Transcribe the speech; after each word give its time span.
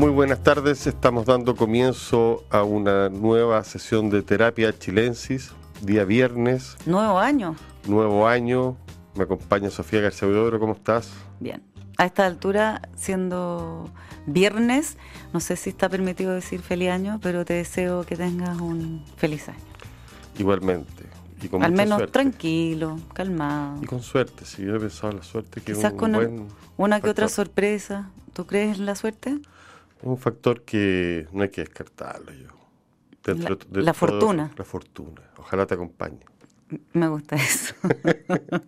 Muy 0.00 0.08
buenas 0.08 0.42
tardes, 0.42 0.86
estamos 0.86 1.26
dando 1.26 1.54
comienzo 1.54 2.46
a 2.48 2.62
una 2.62 3.10
nueva 3.10 3.62
sesión 3.64 4.08
de 4.08 4.22
terapia 4.22 4.72
chilensis, 4.72 5.52
día 5.82 6.06
viernes. 6.06 6.78
Nuevo 6.86 7.18
año. 7.18 7.54
Nuevo 7.86 8.26
año, 8.26 8.78
me 9.14 9.24
acompaña 9.24 9.68
Sofía 9.68 10.00
García 10.00 10.26
Huidobro, 10.26 10.58
¿cómo 10.58 10.72
estás? 10.72 11.12
Bien. 11.38 11.62
A 11.98 12.06
esta 12.06 12.24
altura, 12.24 12.80
siendo 12.96 13.90
viernes, 14.24 14.96
no 15.34 15.40
sé 15.40 15.54
si 15.56 15.68
está 15.68 15.90
permitido 15.90 16.32
decir 16.32 16.62
feliz 16.62 16.88
año, 16.88 17.20
pero 17.22 17.44
te 17.44 17.52
deseo 17.52 18.04
que 18.04 18.16
tengas 18.16 18.58
un 18.58 19.04
feliz 19.18 19.50
año. 19.50 19.58
Igualmente. 20.38 21.04
Y 21.42 21.48
con 21.48 21.62
Al 21.62 21.72
menos 21.72 22.10
tranquilo, 22.10 22.98
calmado. 23.12 23.82
Y 23.82 23.84
con 23.84 24.00
suerte, 24.00 24.46
si 24.46 24.64
yo 24.64 24.76
he 24.76 24.80
pensado 24.80 25.12
en 25.12 25.18
la 25.18 25.24
suerte 25.24 25.60
que 25.60 25.74
Quizás 25.74 25.92
con 25.92 26.48
una 26.78 27.02
que 27.02 27.10
otra 27.10 27.28
sorpresa. 27.28 28.08
¿Tú 28.32 28.46
crees 28.46 28.78
en 28.78 28.86
la 28.86 28.94
suerte? 28.94 29.38
Un 30.02 30.18
factor 30.18 30.62
que 30.62 31.26
no 31.32 31.42
hay 31.42 31.50
que 31.50 31.62
descartarlo 31.62 32.32
yo. 32.32 32.48
la, 33.70 33.94
fortuna. 33.94 34.50
La 34.56 34.64
fortuna. 34.64 35.22
Ojalá 35.36 35.66
te 35.66 35.74
acompañe. 35.74 36.20
Me 36.92 37.08
gusta 37.08 37.36
eso. 37.36 37.74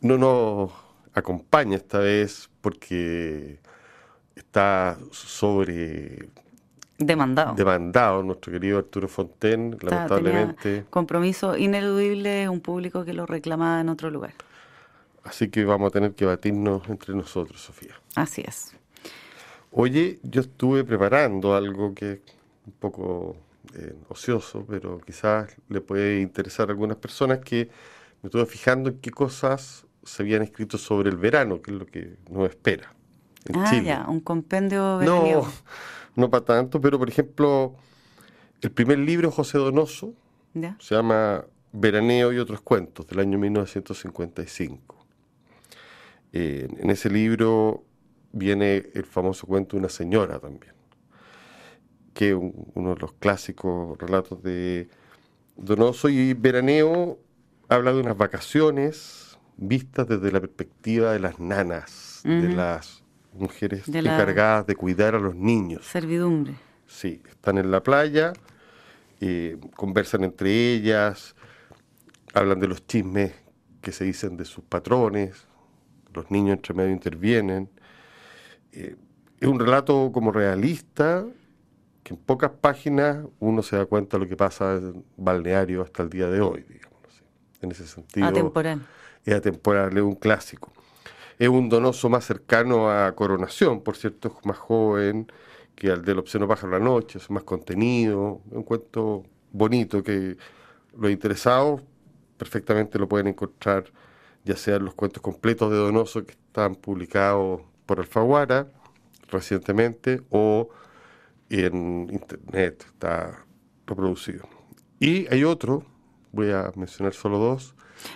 no 0.00 0.18
nos 0.18 0.72
acompaña 1.14 1.76
esta 1.76 1.98
vez 1.98 2.50
porque 2.60 3.60
está 4.34 4.98
sobre 5.10 6.28
demandado. 6.98 7.54
Demandado 7.54 8.22
nuestro 8.22 8.52
querido 8.52 8.78
Arturo 8.78 9.08
Fonten, 9.08 9.76
lamentablemente. 9.80 10.84
Compromiso 10.90 11.56
ineludible, 11.56 12.48
un 12.48 12.60
público 12.60 13.04
que 13.04 13.12
lo 13.12 13.26
reclamaba 13.26 13.80
en 13.80 13.88
otro 13.88 14.10
lugar. 14.10 14.34
Así 15.24 15.50
que 15.50 15.64
vamos 15.64 15.88
a 15.88 15.90
tener 15.90 16.14
que 16.14 16.24
batirnos 16.24 16.88
entre 16.88 17.14
nosotros, 17.14 17.60
Sofía. 17.60 17.94
Así 18.16 18.42
es. 18.46 18.74
Oye, 19.72 20.18
yo 20.22 20.40
estuve 20.40 20.84
preparando 20.84 21.54
algo 21.54 21.94
que 21.94 22.12
es 22.12 22.20
un 22.66 22.72
poco 22.72 23.36
eh, 23.74 23.94
ocioso, 24.08 24.64
pero 24.68 24.98
quizás 25.00 25.56
le 25.68 25.80
puede 25.80 26.20
interesar 26.20 26.68
a 26.68 26.72
algunas 26.72 26.96
personas 26.96 27.38
que 27.38 27.68
me 28.22 28.28
estuve 28.28 28.46
fijando 28.46 28.90
en 28.90 28.98
qué 28.98 29.10
cosas 29.10 29.86
se 30.02 30.22
habían 30.22 30.42
escrito 30.42 30.76
sobre 30.76 31.10
el 31.10 31.16
verano, 31.16 31.62
que 31.62 31.70
es 31.70 31.76
lo 31.76 31.86
que 31.86 32.16
nos 32.30 32.48
espera. 32.48 32.92
ah, 33.54 33.80
ya, 33.80 34.06
un 34.08 34.20
compendio 34.20 35.00
No, 35.02 35.46
no 36.16 36.30
para 36.30 36.44
tanto, 36.44 36.80
pero 36.80 36.98
por 36.98 37.08
ejemplo, 37.08 37.76
el 38.60 38.72
primer 38.72 38.98
libro, 38.98 39.30
José 39.30 39.58
Donoso, 39.58 40.14
se 40.80 40.94
llama 40.96 41.44
Veraneo 41.72 42.32
y 42.32 42.38
otros 42.38 42.60
cuentos, 42.60 43.06
del 43.06 43.20
año 43.20 43.38
1955. 43.38 44.96
Eh, 46.32 46.68
en 46.78 46.90
ese 46.90 47.08
libro 47.08 47.84
viene 48.32 48.90
el 48.94 49.04
famoso 49.04 49.46
cuento 49.46 49.76
de 49.76 49.80
una 49.80 49.88
señora 49.88 50.38
también, 50.38 50.74
que 52.14 52.30
es 52.30 52.36
uno 52.36 52.94
de 52.94 53.00
los 53.00 53.12
clásicos 53.14 53.98
relatos 53.98 54.42
de 54.42 54.88
Donoso 55.56 56.08
y 56.08 56.34
Veraneo 56.34 57.18
habla 57.68 57.92
de 57.92 58.00
unas 58.00 58.16
vacaciones 58.16 59.38
vistas 59.56 60.08
desde 60.08 60.32
la 60.32 60.40
perspectiva 60.40 61.12
de 61.12 61.20
las 61.20 61.38
nanas, 61.38 62.22
de 62.24 62.48
las 62.48 63.02
mujeres 63.32 63.86
encargadas 63.88 64.66
de 64.66 64.74
cuidar 64.74 65.14
a 65.14 65.18
los 65.18 65.34
niños. 65.34 65.86
Servidumbre. 65.86 66.54
Sí, 66.86 67.22
están 67.28 67.58
en 67.58 67.70
la 67.70 67.82
playa, 67.82 68.32
eh, 69.20 69.58
conversan 69.76 70.24
entre 70.24 70.72
ellas, 70.72 71.36
hablan 72.34 72.58
de 72.58 72.68
los 72.68 72.86
chismes 72.86 73.32
que 73.80 73.92
se 73.92 74.04
dicen 74.04 74.36
de 74.36 74.44
sus 74.44 74.64
patrones, 74.64 75.46
los 76.12 76.30
niños 76.30 76.54
entre 76.56 76.74
medio 76.74 76.90
intervienen. 76.90 77.70
Eh, 78.72 78.96
es 79.38 79.48
un 79.48 79.58
relato 79.58 80.10
como 80.12 80.32
realista, 80.32 81.24
que 82.02 82.14
en 82.14 82.20
pocas 82.20 82.50
páginas 82.50 83.24
uno 83.38 83.62
se 83.62 83.76
da 83.76 83.86
cuenta 83.86 84.16
de 84.16 84.24
lo 84.24 84.28
que 84.28 84.36
pasa 84.36 84.74
en 84.74 85.04
balneario 85.16 85.82
hasta 85.82 86.02
el 86.02 86.10
día 86.10 86.28
de 86.28 86.40
hoy, 86.40 86.64
digamos. 86.68 87.22
En 87.60 87.70
ese 87.70 87.86
sentido. 87.86 88.26
Atemporal. 88.26 88.86
Es 89.24 89.34
atemporal, 89.34 89.96
es 89.96 90.02
un 90.02 90.14
clásico. 90.14 90.72
Es 91.38 91.48
un 91.48 91.68
donoso 91.68 92.08
más 92.08 92.24
cercano 92.24 92.90
a 92.90 93.14
Coronación, 93.14 93.82
por 93.82 93.96
cierto, 93.96 94.28
es 94.28 94.46
más 94.46 94.58
joven 94.58 95.26
que 95.74 95.90
al 95.90 96.04
del 96.04 96.18
Obsceno 96.18 96.46
Pájaro 96.46 96.72
la 96.72 96.78
Noche, 96.78 97.18
es 97.18 97.30
más 97.30 97.44
contenido, 97.44 98.42
un 98.50 98.62
cuento 98.62 99.24
bonito 99.50 100.02
que 100.02 100.36
los 100.96 101.10
interesados 101.10 101.82
perfectamente 102.36 102.98
lo 102.98 103.08
pueden 103.08 103.28
encontrar 103.28 103.84
ya 104.44 104.56
sean 104.56 104.84
los 104.84 104.94
cuentos 104.94 105.22
completos 105.22 105.70
de 105.70 105.76
Donoso 105.76 106.24
que 106.24 106.32
están 106.32 106.74
publicados 106.74 107.62
por 107.90 107.98
Alfaguara 107.98 108.68
recientemente 109.32 110.22
o 110.30 110.68
en 111.48 112.08
internet 112.08 112.84
está 112.86 113.44
reproducido. 113.84 114.48
Y 115.00 115.26
hay 115.26 115.42
otro, 115.42 115.84
voy 116.30 116.52
a 116.52 116.70
mencionar 116.76 117.14
solo 117.14 117.38
dos. 117.38 117.74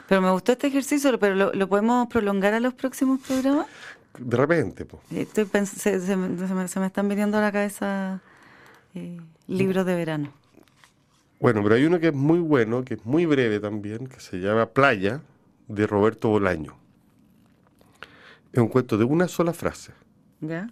Pero 0.09 0.23
me 0.23 0.31
gustó 0.31 0.53
este 0.53 0.69
ejercicio, 0.69 1.19
pero 1.19 1.53
¿lo, 1.53 1.69
podemos 1.69 2.07
prolongar 2.07 2.55
a 2.55 2.61
los 2.61 2.73
próximos 2.75 3.19
programas? 3.27 3.67
De 4.17 4.37
repente. 4.37 4.87
Estoy 5.11 5.49
se, 5.67 6.17
me, 6.17 6.65
están 6.65 7.09
viniendo 7.09 7.39
a 7.39 7.41
la 7.41 7.51
cabeza 7.51 8.21
eh, 8.95 9.21
libros 9.49 9.85
de 9.87 9.97
verano. 9.97 10.33
Bueno, 11.41 11.65
pero 11.65 11.75
hay 11.75 11.85
uno 11.85 11.99
que 11.99 12.09
es 12.09 12.15
muy 12.15 12.39
bueno, 12.39 12.85
que 12.85 12.95
es 12.95 13.05
muy 13.05 13.27
breve 13.27 13.59
también, 13.59 14.07
que 14.07 14.21
se 14.21 14.37
llama 14.37 14.67
Playa, 14.67 15.21
de 15.67 15.85
Roberto 15.89 16.29
Bolaño. 16.29 16.84
Es 18.55 18.61
un 18.61 18.69
cuento 18.69 18.97
de 18.97 19.05
una 19.05 19.27
sola 19.27 19.53
frase. 19.53 19.93
¿Ya? 20.41 20.71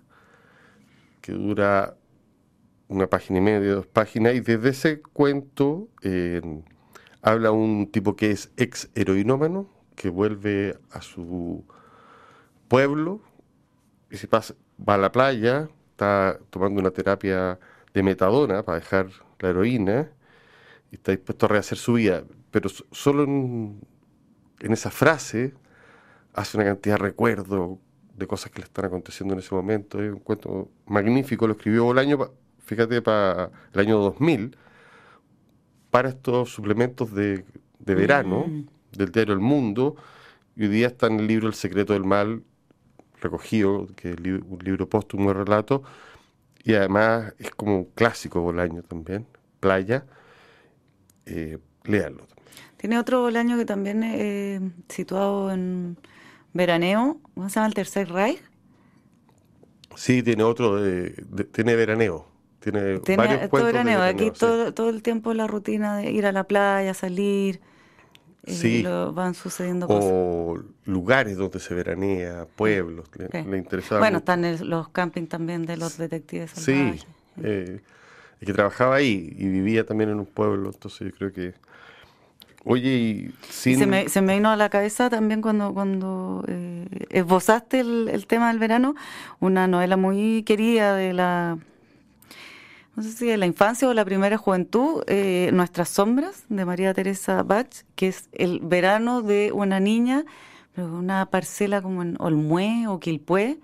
Que 1.21 1.33
dura 1.33 1.97
una 2.87 3.09
página 3.09 3.41
y 3.41 3.43
media, 3.43 3.75
dos 3.75 3.89
páginas, 3.89 4.35
y 4.37 4.41
desde 4.41 4.69
ese 4.69 5.03
cuento 5.03 5.89
eh, 6.03 6.41
habla 7.23 7.51
un 7.51 7.91
tipo 7.91 8.15
que 8.15 8.31
es 8.31 8.53
ex 8.57 8.89
heroinómano, 8.95 9.69
que 9.97 10.11
vuelve 10.11 10.79
a 10.93 11.03
su 11.03 11.65
pueblo 12.69 13.21
y 14.13 14.17
se 14.17 14.29
pasa, 14.29 14.55
va 14.89 14.95
a 14.95 14.99
la 14.99 15.11
playa, 15.11 15.69
está 15.91 16.39
tomando 16.51 16.81
una 16.81 16.93
terapia 16.93 17.59
de 17.93 18.03
metadona 18.05 18.63
para 18.63 18.79
dejar 18.79 19.09
la 19.41 19.49
heroína 19.49 20.09
y 20.93 20.95
está 20.95 21.11
dispuesto 21.11 21.47
a 21.47 21.49
rehacer 21.49 21.79
su 21.79 21.95
vida, 21.95 22.23
pero 22.53 22.69
solo 22.69 23.25
en 23.25 23.81
en 24.63 24.73
esa 24.73 24.91
frase 24.91 25.53
hace 26.33 26.57
una 26.57 26.67
cantidad 26.67 26.97
de 26.97 27.03
recuerdos 27.03 27.79
de 28.15 28.27
cosas 28.27 28.51
que 28.51 28.61
le 28.61 28.65
están 28.65 28.85
aconteciendo 28.87 29.35
en 29.35 29.41
ese 29.41 29.55
momento. 29.55 30.03
Es 30.03 30.13
un 30.13 30.21
cuento 30.21 30.71
magnífico, 30.87 31.47
lo 31.47 31.55
escribió 31.55 31.85
Bolaño, 31.85 32.19
fíjate, 32.59 33.03
para 33.03 33.51
el 33.73 33.81
año 33.81 33.99
2000, 33.99 34.57
para 35.91 36.09
estos 36.09 36.53
suplementos 36.53 37.13
de, 37.13 37.45
verano 37.79 38.47
mm. 38.47 38.67
del 38.97 39.13
diario 39.13 39.35
El 39.35 39.41
Mundo. 39.41 39.97
Y 40.57 40.65
hoy 40.65 40.69
día 40.69 40.89
está 40.89 41.07
en 41.07 41.21
el 41.21 41.27
libro 41.27 41.49
El 41.49 41.55
secreto 41.55 41.93
del 41.93 42.05
mal, 42.05 42.43
recogido, 43.21 43.89
que 43.97 44.11
es 44.11 44.17
un 44.19 44.59
libro 44.63 44.89
póstumo 44.89 45.29
de 45.29 45.45
relato. 45.45 45.83
Y 46.65 46.75
además 46.75 47.35
es 47.39 47.51
como 47.51 47.77
un 47.77 47.85
clásico 47.87 48.41
Bolaño 48.41 48.83
también, 48.83 49.27
Playa. 49.61 50.05
Eh, 51.27 51.59
léalo 51.85 52.27
tiene 52.83 52.99
otro 52.99 53.21
Bolaño 53.21 53.57
que 53.57 53.65
también 53.65 54.03
es 54.03 54.21
eh, 54.21 54.61
situado 54.89 55.53
en 55.53 55.97
Veraneo, 56.53 57.21
¿cómo 57.35 57.49
se 57.49 57.57
llama? 57.57 57.69
El 57.69 57.75
Tercer 57.75 58.11
Reich. 58.11 58.43
Sí, 59.95 60.23
tiene 60.23 60.43
otro, 60.43 60.81
tiene 61.53 61.77
Veraneo. 61.77 62.33
Tiene, 62.63 63.01
varios 63.17 63.51
todo 63.51 63.65
veraneo, 63.65 64.01
aquí 64.03 64.31
todo, 64.31 64.73
todo 64.73 64.89
el 64.89 65.03
tiempo 65.03 65.35
la 65.35 65.49
rutina 65.49 65.97
de 65.97 66.13
ir 66.13 66.27
a 66.27 66.33
la 66.33 66.45
playa, 66.45 66.95
salir, 66.95 67.61
eh, 68.45 68.53
sí. 68.53 68.85
van 69.13 69.35
sucediendo 69.35 69.89
cosas. 69.89 70.11
O 70.13 70.63
lugares 70.85 71.37
donde 71.37 71.59
se 71.59 71.75
veranea, 71.75 72.47
pueblos, 72.55 73.11
le, 73.17 73.59
interesaba 73.59 74.01
Bueno, 74.01 74.19
están 74.19 74.69
los 74.69 74.89
campings 74.91 75.29
también 75.29 75.67
de 75.67 75.77
los 75.77 75.99
detectives 75.99 76.53
Sí, 76.53 77.01
eh, 77.43 77.81
que 78.39 78.53
trabajaba 78.53 78.97
ahí 78.97 79.35
y 79.37 79.49
vivía 79.49 79.85
también 79.85 80.11
en 80.11 80.21
un 80.21 80.27
pueblo, 80.27 80.71
entonces 80.73 81.11
yo 81.11 81.17
creo 81.17 81.33
que 81.33 81.55
Oye, 82.65 82.91
y 82.91 83.33
se, 83.51 83.87
me, 83.87 84.09
se 84.09 84.23
me 84.23 84.35
vino 84.35 84.51
a 84.51 84.57
la 84.57 84.69
cabeza 84.69 85.11
también 85.11 85.43
cuando, 85.43 85.75
cuando 85.75 86.45
eh, 86.47 86.87
esbozaste 87.11 87.81
el, 87.81 88.27
tema 88.29 88.49
del 88.49 88.61
verano, 88.61 88.95
una 89.41 89.67
novela 89.67 89.97
muy 89.97 90.45
querida 90.45 90.95
de 90.95 91.13
la, 91.13 91.59
no 92.95 93.03
sé 93.03 93.11
si 93.11 93.27
de 93.27 93.37
la 93.37 93.47
infancia 93.47 93.89
o 93.89 93.95
la 93.95 94.05
primera 94.05 94.39
juventud, 94.39 95.03
eh, 95.09 95.51
Nuestras 95.53 95.89
sombras, 95.89 96.45
de 96.49 96.65
María 96.65 96.95
Teresa 96.95 97.43
Bach, 97.43 97.85
que 97.97 98.09
es 98.09 98.29
el 98.33 98.61
verano 98.61 99.23
de 99.23 99.51
una 99.51 99.81
niña, 99.81 100.25
una 100.77 101.27
parcela 101.27 101.83
como 101.83 102.03
en 102.03 102.17
Olmué 102.21 102.87
o 102.87 103.01
Quilpué, 103.01 103.59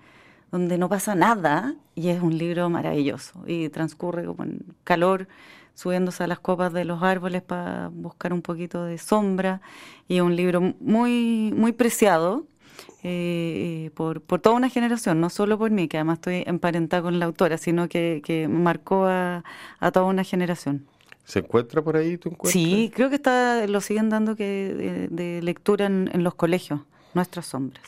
donde 0.51 0.77
no 0.77 0.89
pasa 0.89 1.15
nada, 1.15 1.73
y 1.95 2.09
es 2.09 2.21
un 2.21 2.37
libro 2.37 2.69
maravilloso, 2.69 3.43
y 3.47 3.69
transcurre 3.69 4.25
como 4.25 4.43
en 4.43 4.59
calor 4.83 5.29
subiéndose 5.79 6.23
a 6.23 6.27
las 6.27 6.39
copas 6.39 6.73
de 6.73 6.83
los 6.83 7.01
árboles 7.01 7.41
para 7.41 7.89
buscar 7.93 8.33
un 8.33 8.41
poquito 8.41 8.83
de 8.83 8.97
sombra 8.97 9.61
y 10.09 10.19
un 10.19 10.35
libro 10.35 10.59
muy 10.79 11.53
muy 11.55 11.71
preciado 11.71 12.45
eh, 13.01 13.91
por, 13.93 14.21
por 14.21 14.41
toda 14.41 14.55
una 14.55 14.69
generación, 14.69 15.21
no 15.21 15.29
solo 15.29 15.57
por 15.57 15.71
mí, 15.71 15.87
que 15.87 15.97
además 15.97 16.17
estoy 16.17 16.43
emparentada 16.45 17.03
con 17.03 17.17
la 17.17 17.25
autora, 17.25 17.57
sino 17.57 17.87
que, 17.87 18.21
que 18.25 18.47
marcó 18.49 19.05
a, 19.05 19.43
a 19.79 19.91
toda 19.91 20.05
una 20.05 20.23
generación. 20.23 20.85
¿Se 21.23 21.39
encuentra 21.39 21.81
por 21.81 21.95
ahí? 21.95 22.17
¿tú 22.17 22.35
Sí, 22.43 22.91
creo 22.93 23.09
que 23.09 23.15
está, 23.15 23.65
lo 23.67 23.79
siguen 23.81 24.09
dando 24.09 24.35
que 24.35 25.07
de, 25.09 25.41
lectura 25.41 25.85
en, 25.85 26.09
en, 26.11 26.23
los 26.23 26.35
colegios, 26.35 26.81
Nuestros 27.13 27.45
Sombras. 27.45 27.85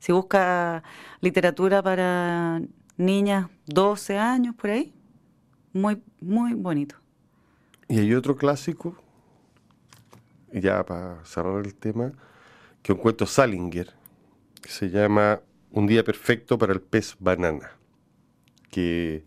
Si 0.00 0.12
busca 0.12 0.82
literatura 1.20 1.82
para 1.82 2.60
niñas 2.96 3.48
12 3.66 4.18
años, 4.18 4.54
por 4.56 4.70
ahí, 4.70 4.92
muy, 5.72 6.02
muy 6.20 6.54
bonito. 6.54 6.96
Y 7.90 7.98
hay 7.98 8.14
otro 8.14 8.36
clásico, 8.36 8.96
ya 10.52 10.86
para 10.86 11.24
cerrar 11.24 11.66
el 11.66 11.74
tema, 11.74 12.12
que 12.84 12.92
un 12.92 12.98
cuento 13.00 13.26
Salinger, 13.26 13.92
que 14.62 14.70
se 14.70 14.90
llama 14.90 15.40
Un 15.72 15.88
día 15.88 16.04
perfecto 16.04 16.56
para 16.56 16.72
el 16.72 16.80
pez 16.80 17.16
banana, 17.18 17.72
que, 18.70 19.24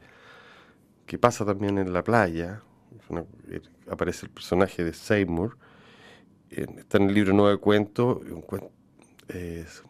que 1.05 1.17
pasa 1.17 1.43
también 1.45 1.77
en 1.77 1.91
la 1.91 2.05
playa, 2.05 2.61
aparece 3.91 4.27
el 4.27 4.31
personaje 4.31 4.81
de 4.85 4.93
Seymour, 4.93 5.57
está 6.49 6.99
en 6.99 7.09
el 7.09 7.15
libro 7.15 7.33
Nuevo 7.33 7.59
Cuento, 7.59 8.21
un 8.31 8.43
cuento 8.43 8.71
es, 9.27 9.83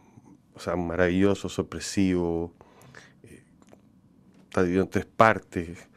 o 0.56 0.60
sea, 0.60 0.76
maravilloso, 0.76 1.48
sorpresivo, 1.48 2.56
eh, 3.22 3.44
está 4.46 4.64
dividido 4.64 4.86
en 4.86 4.90
tres 4.90 5.06
partes, 5.06 5.88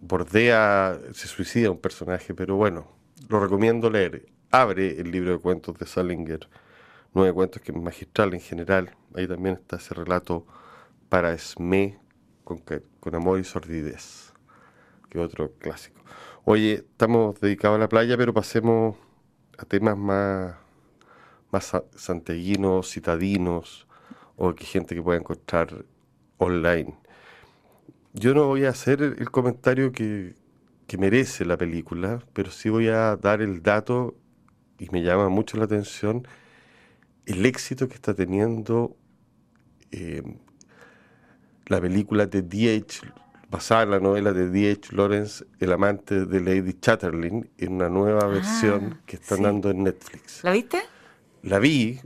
bordea, 0.00 0.98
se 1.12 1.28
suicida 1.28 1.70
un 1.70 1.78
personaje, 1.78 2.34
pero 2.34 2.56
bueno, 2.56 2.88
lo 3.28 3.40
recomiendo 3.40 3.90
leer. 3.90 4.26
Abre 4.50 5.00
el 5.00 5.10
libro 5.10 5.32
de 5.32 5.38
cuentos 5.38 5.78
de 5.78 5.86
Salinger, 5.86 6.48
nueve 7.14 7.32
cuentos 7.32 7.62
que 7.62 7.72
es 7.72 7.78
magistral 7.78 8.34
en 8.34 8.40
general. 8.40 8.96
Ahí 9.14 9.28
también 9.28 9.56
está 9.56 9.76
ese 9.76 9.94
relato 9.94 10.46
para 11.08 11.32
Esme 11.32 11.98
con, 12.44 12.62
con 12.98 13.14
amor 13.14 13.38
y 13.38 13.44
sordidez, 13.44 14.32
que 15.08 15.18
otro 15.18 15.52
clásico. 15.58 16.00
Oye, 16.44 16.74
estamos 16.74 17.40
dedicados 17.40 17.76
a 17.76 17.80
la 17.80 17.88
playa, 17.88 18.16
pero 18.16 18.32
pasemos 18.32 18.96
a 19.58 19.64
temas 19.64 19.96
más, 19.96 20.56
más 21.50 21.72
santeguinos, 21.94 22.90
citadinos, 22.90 23.86
o 24.36 24.54
que 24.54 24.64
gente 24.64 24.94
que 24.94 25.02
pueda 25.02 25.18
encontrar 25.18 25.84
online. 26.38 26.98
Yo 28.12 28.34
no 28.34 28.46
voy 28.46 28.64
a 28.64 28.70
hacer 28.70 29.02
el 29.02 29.30
comentario 29.30 29.92
que, 29.92 30.34
merece 30.98 31.44
la 31.44 31.56
película, 31.56 32.18
pero 32.32 32.50
sí 32.50 32.68
voy 32.68 32.88
a 32.88 33.16
dar 33.16 33.40
el 33.40 33.62
dato, 33.62 34.16
y 34.78 34.88
me 34.90 35.02
llama 35.02 35.28
mucho 35.28 35.56
la 35.56 35.64
atención, 35.64 36.26
el 37.26 37.46
éxito 37.46 37.88
que 37.88 37.94
está 37.94 38.12
teniendo 38.12 38.96
eh, 39.92 40.22
la 41.66 41.80
película 41.80 42.26
de 42.26 42.42
D.H., 42.42 43.02
basada 43.48 43.84
en 43.84 43.90
la 43.90 44.00
novela 44.00 44.32
de 44.32 44.48
D.H. 44.48 44.96
Lawrence, 44.96 45.44
El 45.60 45.72
amante 45.72 46.26
de 46.26 46.40
Lady 46.40 46.72
Chatterley, 46.74 47.48
en 47.58 47.72
una 47.72 47.88
nueva 47.88 48.22
ah, 48.24 48.26
versión 48.26 49.00
que 49.06 49.16
están 49.16 49.42
dando 49.42 49.70
en 49.70 49.84
Netflix. 49.84 50.42
¿La 50.42 50.50
viste? 50.52 50.80
La 51.42 51.60
vi 51.60 52.00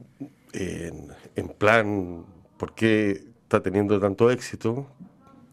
en, 0.53 1.09
en 1.37 1.49
plan, 1.49 2.27
¿por 2.59 2.75
qué 2.75 3.13
está 3.43 3.63
teniendo 3.63 3.99
tanto 3.99 4.31
éxito? 4.31 4.87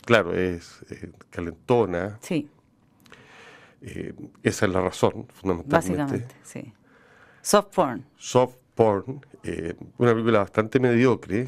Claro, 0.05 0.33
es 0.33 0.81
eh, 0.89 1.11
calentona. 1.29 2.17
Sí. 2.21 2.49
Eh, 3.81 4.13
esa 4.43 4.65
es 4.65 4.71
la 4.71 4.81
razón, 4.81 5.27
fundamentalmente. 5.33 5.97
Básicamente, 5.97 6.35
sí. 6.43 6.73
Soft 7.41 7.73
porn. 7.73 8.05
Soft 8.17 8.55
porn, 8.75 9.25
eh, 9.43 9.75
una 9.97 10.11
película 10.11 10.39
bastante 10.39 10.79
mediocre. 10.79 11.47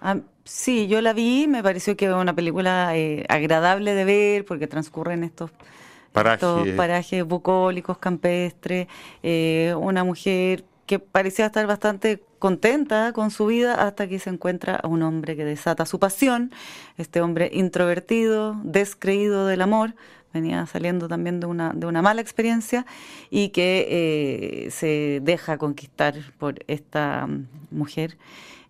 Ah, 0.00 0.18
sí, 0.44 0.88
yo 0.88 1.00
la 1.00 1.12
vi, 1.12 1.46
me 1.46 1.62
pareció 1.62 1.96
que 1.96 2.06
era 2.06 2.16
una 2.16 2.34
película 2.34 2.92
agradable 3.28 3.94
de 3.94 4.04
ver 4.04 4.44
porque 4.44 4.66
transcurre 4.66 5.14
en 5.14 5.24
estos 5.24 5.50
parajes, 6.12 6.74
parajes 6.74 7.24
bucólicos, 7.24 7.98
campestres, 7.98 8.86
una 9.76 10.04
mujer 10.04 10.64
que 10.90 10.98
parecía 10.98 11.46
estar 11.46 11.68
bastante 11.68 12.20
contenta 12.40 13.12
con 13.12 13.30
su 13.30 13.46
vida 13.46 13.86
hasta 13.86 14.08
que 14.08 14.18
se 14.18 14.28
encuentra 14.28 14.74
a 14.74 14.88
un 14.88 15.04
hombre 15.04 15.36
que 15.36 15.44
desata 15.44 15.86
su 15.86 16.00
pasión, 16.00 16.50
este 16.98 17.20
hombre 17.20 17.48
introvertido, 17.52 18.56
descreído 18.64 19.46
del 19.46 19.62
amor, 19.62 19.94
venía 20.34 20.66
saliendo 20.66 21.06
también 21.06 21.38
de 21.38 21.46
una, 21.46 21.72
de 21.76 21.86
una 21.86 22.02
mala 22.02 22.20
experiencia 22.20 22.86
y 23.30 23.50
que 23.50 23.86
eh, 23.88 24.70
se 24.72 25.20
deja 25.22 25.58
conquistar 25.58 26.16
por 26.38 26.56
esta 26.66 27.24
mm, 27.24 27.46
mujer, 27.70 28.18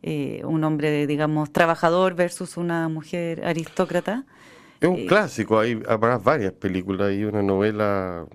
eh, 0.02 0.42
un 0.44 0.62
hombre, 0.62 1.06
digamos, 1.06 1.50
trabajador 1.50 2.16
versus 2.16 2.58
una 2.58 2.90
mujer 2.90 3.46
aristócrata. 3.46 4.26
Es 4.78 4.90
un 4.90 4.96
eh, 4.96 5.06
clásico, 5.06 5.58
hay 5.58 5.76
varias 5.76 6.52
películas 6.52 7.14
y 7.14 7.24
una 7.24 7.40
novela 7.40 8.26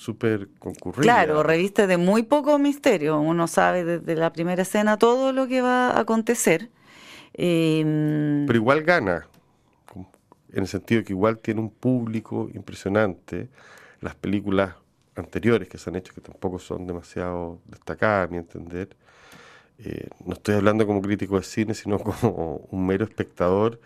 súper 0.00 0.48
concurrida. 0.58 1.02
Claro, 1.02 1.42
reviste 1.42 1.86
de 1.86 1.98
muy 1.98 2.22
poco 2.22 2.58
misterio. 2.58 3.20
Uno 3.20 3.46
sabe 3.46 3.84
desde 3.84 4.16
la 4.16 4.32
primera 4.32 4.62
escena 4.62 4.96
todo 4.96 5.32
lo 5.32 5.46
que 5.46 5.60
va 5.60 5.90
a 5.90 6.00
acontecer. 6.00 6.70
Em, 7.34 8.46
Pero 8.46 8.56
igual 8.56 8.82
gana, 8.82 9.26
en 10.52 10.62
el 10.62 10.68
sentido 10.68 11.04
que 11.04 11.12
igual 11.12 11.38
tiene 11.38 11.60
un 11.60 11.70
público 11.70 12.48
impresionante. 12.54 13.50
Las 14.00 14.14
películas 14.14 14.74
anteriores 15.16 15.68
que 15.68 15.76
se 15.76 15.90
han 15.90 15.96
hecho, 15.96 16.14
que 16.14 16.22
tampoco 16.22 16.58
son 16.58 16.86
demasiado 16.86 17.60
destacadas, 17.66 18.28
a 18.28 18.32
mi 18.32 18.38
entender. 18.38 18.96
Eh, 19.78 20.08
no 20.24 20.32
estoy 20.32 20.54
hablando 20.54 20.86
como 20.86 21.02
crítico 21.02 21.36
de 21.36 21.44
cine, 21.44 21.74
sino 21.74 21.98
como 22.00 22.66
un 22.70 22.86
mero 22.86 23.04
espectador. 23.04 23.78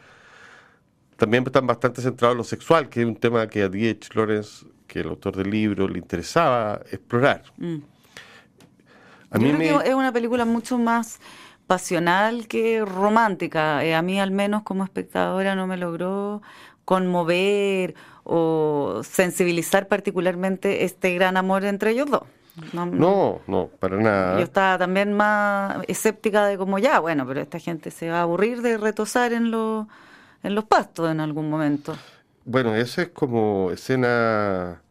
También 1.16 1.44
están 1.46 1.66
bastante 1.66 2.02
centrados 2.02 2.34
en 2.34 2.38
lo 2.38 2.44
sexual, 2.44 2.88
que 2.88 3.00
es 3.00 3.06
un 3.06 3.16
tema 3.16 3.46
que 3.46 3.62
a 3.62 3.68
D.H. 3.68 4.10
Lawrence 4.14 4.66
que 4.86 5.00
el 5.00 5.08
autor 5.08 5.36
del 5.36 5.50
libro 5.50 5.88
le 5.88 5.98
interesaba 5.98 6.80
explorar. 6.90 7.42
Mm. 7.56 7.76
A 9.30 9.38
Yo 9.38 9.46
mí 9.46 9.58
que 9.58 9.70
es 9.70 9.94
una 9.94 10.12
película 10.12 10.44
mucho 10.44 10.78
más 10.78 11.20
pasional 11.66 12.46
que 12.46 12.84
romántica. 12.84 13.84
Eh, 13.84 13.94
a 13.94 14.02
mí 14.02 14.20
al 14.20 14.30
menos 14.30 14.62
como 14.62 14.84
espectadora 14.84 15.54
no 15.54 15.66
me 15.66 15.76
logró 15.76 16.42
conmover 16.84 17.94
o 18.24 19.00
sensibilizar 19.02 19.88
particularmente 19.88 20.84
este 20.84 21.14
gran 21.14 21.36
amor 21.36 21.64
entre 21.64 21.92
ellos 21.92 22.10
dos. 22.10 22.22
No, 22.72 23.40
no, 23.48 23.70
para 23.80 23.96
nada. 23.96 24.38
Yo 24.38 24.44
estaba 24.44 24.78
también 24.78 25.12
más 25.12 25.78
escéptica 25.88 26.46
de 26.46 26.56
como 26.56 26.78
ya, 26.78 27.00
bueno, 27.00 27.26
pero 27.26 27.40
esta 27.40 27.58
gente 27.58 27.90
se 27.90 28.10
va 28.10 28.18
a 28.18 28.22
aburrir 28.22 28.62
de 28.62 28.78
retosar 28.78 29.32
en, 29.32 29.50
los 29.50 29.86
en 30.44 30.54
los 30.54 30.64
pastos 30.64 31.10
en 31.10 31.18
algún 31.18 31.50
momento. 31.50 31.96
Bueno, 32.44 32.76
esa 32.76 33.02
es 33.02 33.08
como 33.08 33.70
escena 33.72 34.82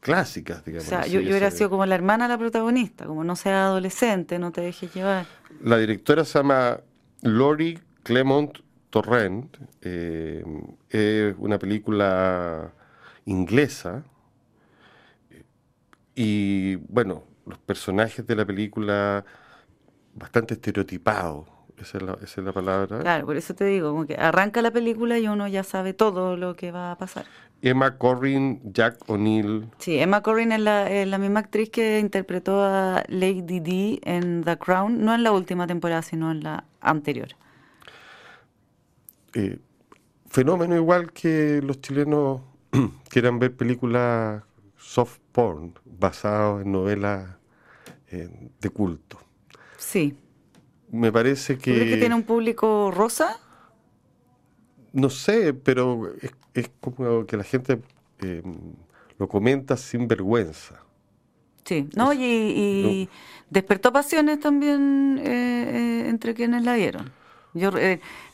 clásicas, 0.00 0.64
digamos. 0.64 0.86
O 0.86 0.88
sea, 0.88 1.06
yo, 1.06 1.20
hubiera 1.20 1.50
sido 1.50 1.70
como 1.70 1.84
la 1.86 1.94
hermana 1.94 2.24
de 2.24 2.30
la 2.30 2.38
protagonista, 2.38 3.04
como 3.04 3.22
no 3.22 3.36
sea 3.36 3.66
adolescente, 3.66 4.38
no 4.38 4.50
te 4.50 4.62
dejes 4.62 4.92
llevar. 4.92 5.26
La 5.62 5.76
directora 5.76 6.24
se 6.24 6.38
llama 6.38 6.80
Lori 7.20 7.78
Clement 8.02 8.58
Torrent, 8.88 9.56
eh, 9.82 10.42
es 10.88 11.34
una 11.38 11.58
película 11.58 12.72
inglesa 13.26 14.02
y 16.14 16.76
bueno, 16.76 17.24
los 17.46 17.58
personajes 17.58 18.26
de 18.26 18.34
la 18.34 18.44
película 18.44 19.24
bastante 20.14 20.54
estereotipados 20.54 21.46
esa 21.82 21.98
es, 21.98 22.36
la, 22.36 22.52
palabra. 22.52 23.00
Claro, 23.00 23.26
por 23.26 23.36
eso 23.36 23.54
te 23.54 23.64
digo, 23.64 23.90
como 23.90 24.06
que 24.06 24.14
arranca 24.14 24.62
la 24.62 24.70
película 24.70 25.18
y 25.18 25.28
uno 25.28 25.48
ya 25.48 25.62
sabe 25.62 25.94
todo 25.94 26.36
lo 26.36 26.54
que 26.54 26.72
va 26.72 26.92
a 26.92 26.98
pasar. 26.98 27.24
Emma 27.62 27.96
Corrin, 27.96 28.60
Jack 28.72 29.08
O'Neill. 29.08 29.68
Sí, 29.78 29.98
Emma 29.98 30.22
Corrin 30.22 30.52
es 30.52 30.60
la, 30.60 31.18
misma 31.18 31.40
actriz 31.40 31.70
que 31.70 31.98
interpretó 31.98 32.62
a 32.62 33.04
Lady 33.08 33.60
D 33.60 34.00
en 34.04 34.42
The 34.44 34.58
Crown, 34.58 35.04
no 35.04 35.14
en 35.14 35.22
la 35.22 35.32
última 35.32 35.66
temporada, 35.66 36.02
sino 36.02 36.30
en 36.30 36.42
la 36.42 36.64
anterior. 36.80 37.28
Eh, 39.34 39.58
fenómeno 40.28 40.74
igual 40.76 41.12
que 41.12 41.60
los 41.62 41.80
chilenos 41.80 42.40
quieran 43.08 43.38
ver 43.38 43.54
películas 43.54 44.42
soft 44.76 45.18
porn 45.32 45.74
basadas 45.84 46.62
en 46.64 46.72
novelas 46.72 47.36
eh, 48.10 48.28
de 48.60 48.70
culto. 48.70 49.18
Sí 49.76 50.16
me 50.90 51.12
parece 51.12 51.56
que... 51.56 51.74
¿Crees 51.74 51.94
que 51.94 52.00
tiene 52.00 52.14
un 52.14 52.22
público 52.22 52.90
rosa? 52.90 53.38
No 54.92 55.10
sé, 55.10 55.54
pero 55.54 56.12
es, 56.54 56.70
como 56.80 57.26
que 57.26 57.36
la 57.36 57.44
gente 57.44 57.80
eh, 58.20 58.42
lo 59.18 59.28
comenta 59.28 59.76
sin 59.76 60.08
vergüenza. 60.08 60.82
Sí, 61.64 61.88
¿no? 61.94 62.12
y, 62.12 63.08
despertó 63.50 63.92
pasiones 63.92 64.40
también 64.40 65.20
eh, 65.22 65.24
eh, 65.26 66.08
entre 66.08 66.34
quienes 66.34 66.64
la 66.64 66.74
vieron. 66.74 67.12
Yo 67.52 67.70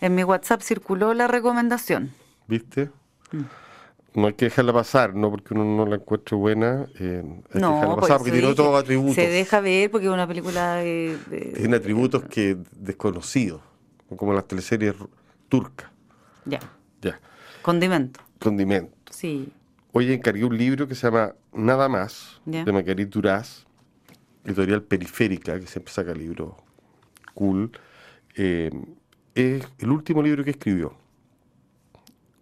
En 0.00 0.14
mi 0.14 0.24
WhatsApp 0.24 0.62
circuló 0.62 1.14
la 1.14 1.26
recomendación. 1.26 2.12
¿Viste? 2.46 2.90
Mm. 3.32 3.65
No 4.16 4.26
hay 4.26 4.32
que 4.34 4.46
dejarla 4.46 4.72
pasar, 4.72 5.14
no 5.14 5.30
porque 5.30 5.54
uno 5.54 5.64
no 5.64 5.86
la 5.86 5.96
encuentre 5.96 6.36
buena, 6.36 6.86
eh, 6.98 7.22
hay 7.52 7.60
No, 7.60 7.68
que 7.68 7.74
dejarla 7.74 7.96
pasar 7.96 8.16
porque 8.18 8.32
tiene 8.32 8.46
otros 8.48 8.74
atributos. 8.82 9.14
Se 9.14 9.28
deja 9.28 9.60
ver 9.60 9.90
porque 9.90 10.06
es 10.06 10.12
una 10.12 10.26
película 10.26 10.76
de... 10.76 11.16
de- 11.30 11.52
Tiene 11.56 11.76
atributos 11.76 12.24
que 12.24 12.56
desconocidos, 12.72 13.60
como 14.16 14.32
las 14.32 14.46
teleseries 14.48 14.94
turcas. 15.48 15.90
Ya, 16.44 16.60
Ya, 17.02 17.20
condimento, 17.62 18.20
condimento. 18.40 18.92
sí. 19.10 19.48
Hoy 19.92 20.12
encargué 20.12 20.44
un 20.44 20.58
libro 20.58 20.86
que 20.86 20.94
se 20.94 21.06
llama 21.06 21.34
Nada 21.54 21.88
más, 21.88 22.40
Ya. 22.44 22.64
de 22.64 22.72
Marguerite 22.72 23.10
Duras, 23.10 23.66
editorial 24.44 24.82
Periférica, 24.82 25.58
que 25.58 25.66
siempre 25.66 25.90
saca 25.92 26.12
libros 26.12 26.52
cool. 27.32 27.70
Eh, 28.34 28.70
es 29.34 29.66
el 29.78 29.90
último 29.90 30.22
libro 30.22 30.44
que 30.44 30.50
escribió. 30.50 30.94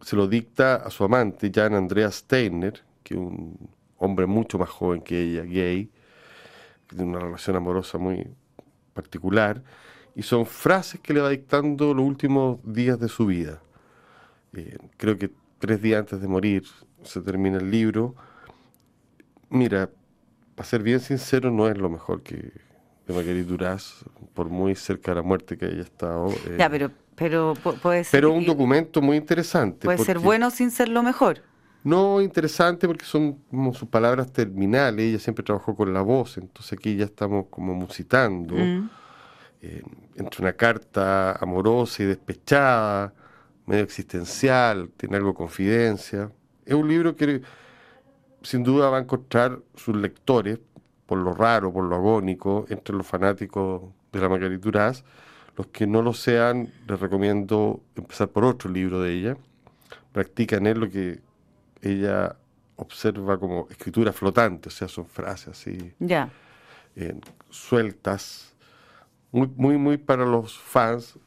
Se 0.04 0.16
lo 0.16 0.28
dicta 0.28 0.76
a 0.76 0.90
su 0.90 1.02
amante, 1.02 1.50
Jan 1.52 1.75
Andreas 1.75 2.16
Steiner, 2.16 2.82
que 3.02 3.14
es 3.14 3.20
un 3.20 3.56
hombre 3.96 4.26
mucho 4.26 4.58
más 4.58 4.68
joven 4.68 5.00
que 5.00 5.18
ella, 5.18 5.44
gay, 5.44 5.90
que 6.87 6.96
tiene 6.96 7.11
una 7.11 7.20
relación 7.20 7.56
amorosa 7.56 7.96
muy 7.96 8.26
particular, 8.92 9.62
y 10.14 10.23
son 10.23 10.44
frases 10.44 11.00
que 11.00 11.14
le 11.14 11.23
va 11.23 11.30
dictando 11.30 11.94
los 11.94 12.04
últimos 12.04 12.58
días 12.64 13.00
de 13.00 13.08
su 13.08 13.25
vida. 13.25 13.62
Eh, 14.52 14.76
creo 14.99 15.16
que 15.16 15.30
tres 15.58 15.80
días 15.80 16.00
antes 16.00 16.20
de 16.20 16.28
morir 16.28 16.64
se 17.02 17.23
termina 17.23 17.56
el 17.56 17.70
libro. 17.70 18.14
Mira, 19.49 19.88
para 20.54 20.68
ser 20.68 20.82
bien 20.82 21.00
sincero, 21.00 21.50
no 21.50 21.66
es 21.66 21.78
lo 21.78 21.88
mejor 21.88 22.23
que 22.23 22.52
de 23.06 23.14
Marguerite 23.14 23.49
Duras, 23.49 24.04
por 24.34 24.50
muy 24.50 24.75
cerca 24.75 25.12
de 25.12 25.16
la 25.16 25.23
muerte 25.23 25.56
que 25.56 25.64
haya 25.64 25.82
estado. 25.82 26.28
eh, 26.28 26.56
Ya, 26.58 26.68
pero, 26.68 26.90
pero 27.16 27.54
pu- 27.54 27.78
puede 27.80 28.04
ser... 28.04 28.21
pero 28.21 28.33
un 28.33 28.44
documento 28.44 29.00
muy 29.02 29.16
interesante. 29.16 29.85
Puede 29.85 29.99
ser 29.99 30.18
bueno 30.18 30.50
sin 30.50 30.71
ser 30.71 30.88
lo 30.88 31.02
mejor. 31.02 31.42
No 31.83 32.23
interesante 32.23 32.87
porque 32.87 33.04
son 33.04 33.35
como 33.50 33.75
sus 33.75 33.88
palabras 33.88 34.33
terminales. 34.33 35.04
Ella 35.06 35.18
siempre 35.18 35.44
trabajó 35.44 35.76
con 35.76 35.92
la 35.92 36.00
voz, 36.00 36.38
entonces 36.38 36.73
aquí 36.73 36.97
ya 36.97 37.04
estamos 37.04 37.47
como 37.50 37.75
musitando. 37.75 38.54
Mm. 38.54 38.88
eh, 39.61 39.83
entre 40.16 40.42
una 40.42 40.52
carta 40.52 41.33
amorosa 41.33 42.02
y 42.02 42.06
despechada, 42.06 43.12
medio 43.66 43.83
existencial, 43.83 44.90
tiene 44.97 45.16
algo 45.16 45.30
de 45.30 45.35
confidencia. 45.35 46.30
Es 46.64 46.75
un 46.75 46.88
libro 46.88 47.16
que 47.16 47.42
sin 48.42 48.62
duda 48.62 48.90
va 48.90 48.99
a 48.99 49.00
encontrar 49.00 49.59
sus 49.75 49.97
lectores, 49.97 50.59
por 51.06 51.18
lo 51.18 51.35
raro, 51.35 51.73
por 51.73 51.85
lo 51.85 51.97
agónico, 51.97 52.64
entre 52.68 52.94
los 52.94 53.06
fanáticos 53.06 53.83
de 54.12 54.21
la 54.21 54.28
Marguerite 54.28 54.62
Duras. 54.62 55.04
Los 55.56 55.68
que 55.68 55.87
no 55.87 56.02
lo 56.02 56.12
sean, 56.12 56.73
les 56.88 56.99
recomiendo 56.99 57.80
empezar 57.94 58.28
por 58.28 58.44
otro 58.44 58.70
libro 58.70 59.00
de 59.00 59.12
ella. 59.12 59.37
Practica 60.12 60.56
en 60.56 60.66
él 60.66 60.80
lo 60.80 60.90
que 60.90 61.20
ella 61.82 62.37
observa 62.76 63.38
como 63.38 63.68
escritura 63.70 64.12
flotante, 64.12 64.68
o 64.68 64.73
sea, 64.73 64.88
son 64.88 65.06
frases 65.06 65.49
así 65.49 65.94
eh, 66.96 67.20
sueltas, 67.50 68.54
muy, 69.32 69.49
muy, 69.56 69.78
muy 69.78 69.96
para 69.96 70.25
los 70.25 70.58
fans, 70.58 71.18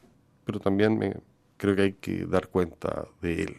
pero 0.45 0.59
también 0.59 0.97
me, 0.97 1.15
creo 1.57 1.75
que 1.75 1.81
hay 1.81 1.93
que 1.93 2.25
dar 2.25 2.47
cuenta 2.47 3.05
de 3.21 3.43
él. 3.43 3.57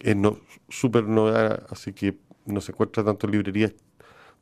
Es 0.00 0.16
no, 0.16 0.38
súper 0.68 1.04
novedad, 1.04 1.66
así 1.70 1.92
que 1.92 2.18
no 2.46 2.60
se 2.60 2.72
encuentra 2.72 3.04
tanto 3.04 3.26
en 3.26 3.32
librerías 3.32 3.74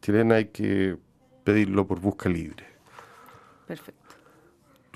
chilenas, 0.00 0.36
hay 0.36 0.44
que 0.46 0.96
pedirlo 1.44 1.86
por 1.86 2.00
busca 2.00 2.28
libre. 2.28 2.64
Perfecto. 3.66 4.05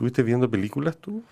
¿Estuviste 0.01 0.23
viendo 0.23 0.51
películas 0.51 0.97
tú? 0.97 1.23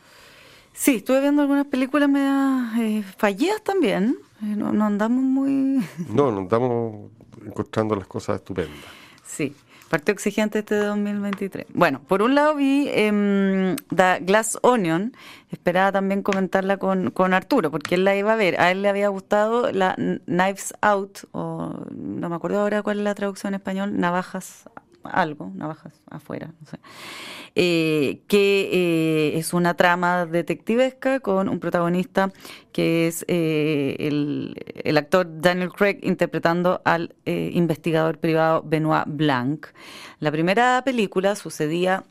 Sí, 0.74 0.96
estuve 0.96 1.22
viendo 1.22 1.40
algunas 1.40 1.64
películas 1.68 2.06
medio 2.06 2.66
eh, 2.78 3.02
fallidas 3.16 3.64
también. 3.64 4.18
Eh, 4.42 4.56
no, 4.58 4.74
no 4.74 4.84
andamos 4.84 5.24
muy... 5.24 5.82
No, 6.10 6.30
nos 6.30 6.42
estamos 6.42 7.10
encontrando 7.46 7.96
las 7.96 8.06
cosas 8.06 8.36
estupendas. 8.36 8.76
Sí, 9.24 9.56
partió 9.88 10.12
exigente 10.12 10.58
este 10.58 10.74
2023. 10.74 11.68
Bueno, 11.72 12.02
por 12.06 12.20
un 12.20 12.34
lado 12.34 12.56
vi 12.56 12.90
em, 12.90 13.74
The 13.88 14.18
Glass 14.20 14.58
Onion, 14.60 15.16
esperaba 15.50 15.90
también 15.90 16.22
comentarla 16.22 16.76
con, 16.76 17.10
con 17.10 17.32
Arturo, 17.32 17.70
porque 17.70 17.94
él 17.94 18.04
la 18.04 18.16
iba 18.16 18.34
a 18.34 18.36
ver. 18.36 18.60
A 18.60 18.70
él 18.70 18.82
le 18.82 18.90
había 18.90 19.08
gustado 19.08 19.72
la 19.72 19.94
Knives 20.26 20.74
Out, 20.82 21.20
o 21.32 21.86
no 21.90 22.28
me 22.28 22.36
acuerdo 22.36 22.60
ahora 22.60 22.82
cuál 22.82 22.98
es 22.98 23.04
la 23.04 23.14
traducción 23.14 23.54
en 23.54 23.60
español, 23.60 23.98
navajas 23.98 24.68
algo, 25.04 25.50
navajas 25.54 26.00
afuera, 26.10 26.52
no 26.60 26.66
sé. 26.66 26.78
Eh, 27.54 28.22
que 28.28 28.68
eh, 28.72 29.38
es 29.38 29.52
una 29.52 29.74
trama 29.74 30.26
detectivesca 30.26 31.20
con 31.20 31.48
un 31.48 31.58
protagonista 31.58 32.30
que 32.72 33.08
es 33.08 33.24
eh, 33.26 33.96
el, 33.98 34.54
el 34.84 34.96
actor 34.96 35.26
Daniel 35.40 35.72
Craig 35.72 35.98
interpretando 36.02 36.80
al 36.84 37.14
investigador 37.24 38.18
privado 38.18 38.62
Benoit 38.64 39.04
Blanc. 39.06 39.66
La 40.20 40.30
primera 40.30 40.82
película 40.84 41.34
sucedía 41.34 42.04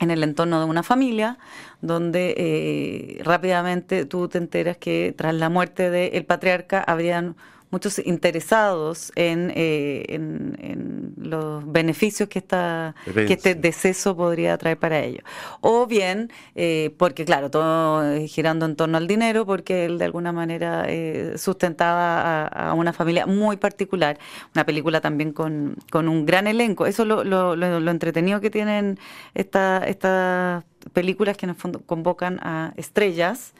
en 0.00 0.10
el 0.10 0.24
entorno 0.24 0.58
de 0.58 0.66
una 0.66 0.82
familia, 0.82 1.38
donde 1.80 3.20
rápidamente 3.22 4.04
tú 4.04 4.28
te 4.28 4.38
enteras 4.38 4.76
que 4.78 5.14
tras 5.16 5.34
la 5.34 5.48
muerte 5.48 5.90
del 5.90 6.24
patriarca 6.24 6.82
habrían 6.82 7.36
muchos 7.72 7.98
interesados 8.04 9.10
en, 9.16 9.50
eh, 9.56 10.04
en, 10.08 10.56
en 10.60 11.14
los 11.16 11.64
beneficios 11.70 12.28
que, 12.28 12.38
esta, 12.38 12.94
que 13.26 13.32
este 13.32 13.54
deceso 13.56 14.16
podría 14.16 14.56
traer 14.58 14.78
para 14.78 15.00
ellos. 15.00 15.24
O 15.60 15.86
bien, 15.86 16.30
eh, 16.54 16.94
porque 16.98 17.24
claro, 17.24 17.50
todo 17.50 18.04
eh, 18.12 18.28
girando 18.28 18.66
en 18.66 18.76
torno 18.76 18.98
al 18.98 19.08
dinero, 19.08 19.44
porque 19.44 19.86
él 19.86 19.98
de 19.98 20.04
alguna 20.04 20.32
manera 20.32 20.84
eh, 20.86 21.34
sustentaba 21.36 22.44
a, 22.46 22.70
a 22.70 22.74
una 22.74 22.92
familia 22.92 23.26
muy 23.26 23.56
particular. 23.56 24.18
Una 24.54 24.64
película 24.64 25.00
también 25.00 25.32
con, 25.32 25.76
con 25.90 26.08
un 26.08 26.26
gran 26.26 26.46
elenco. 26.46 26.86
Eso 26.86 27.02
es 27.02 27.08
lo, 27.08 27.24
lo, 27.24 27.56
lo, 27.56 27.80
lo 27.80 27.90
entretenido 27.90 28.40
que 28.40 28.50
tienen 28.50 28.98
esta- 29.34 29.84
estas 29.86 30.64
películas 30.92 31.36
que 31.36 31.46
en 31.46 31.50
el 31.50 31.56
fondo 31.56 31.80
convocan 31.86 32.38
a 32.42 32.72
estrellas 32.76 33.54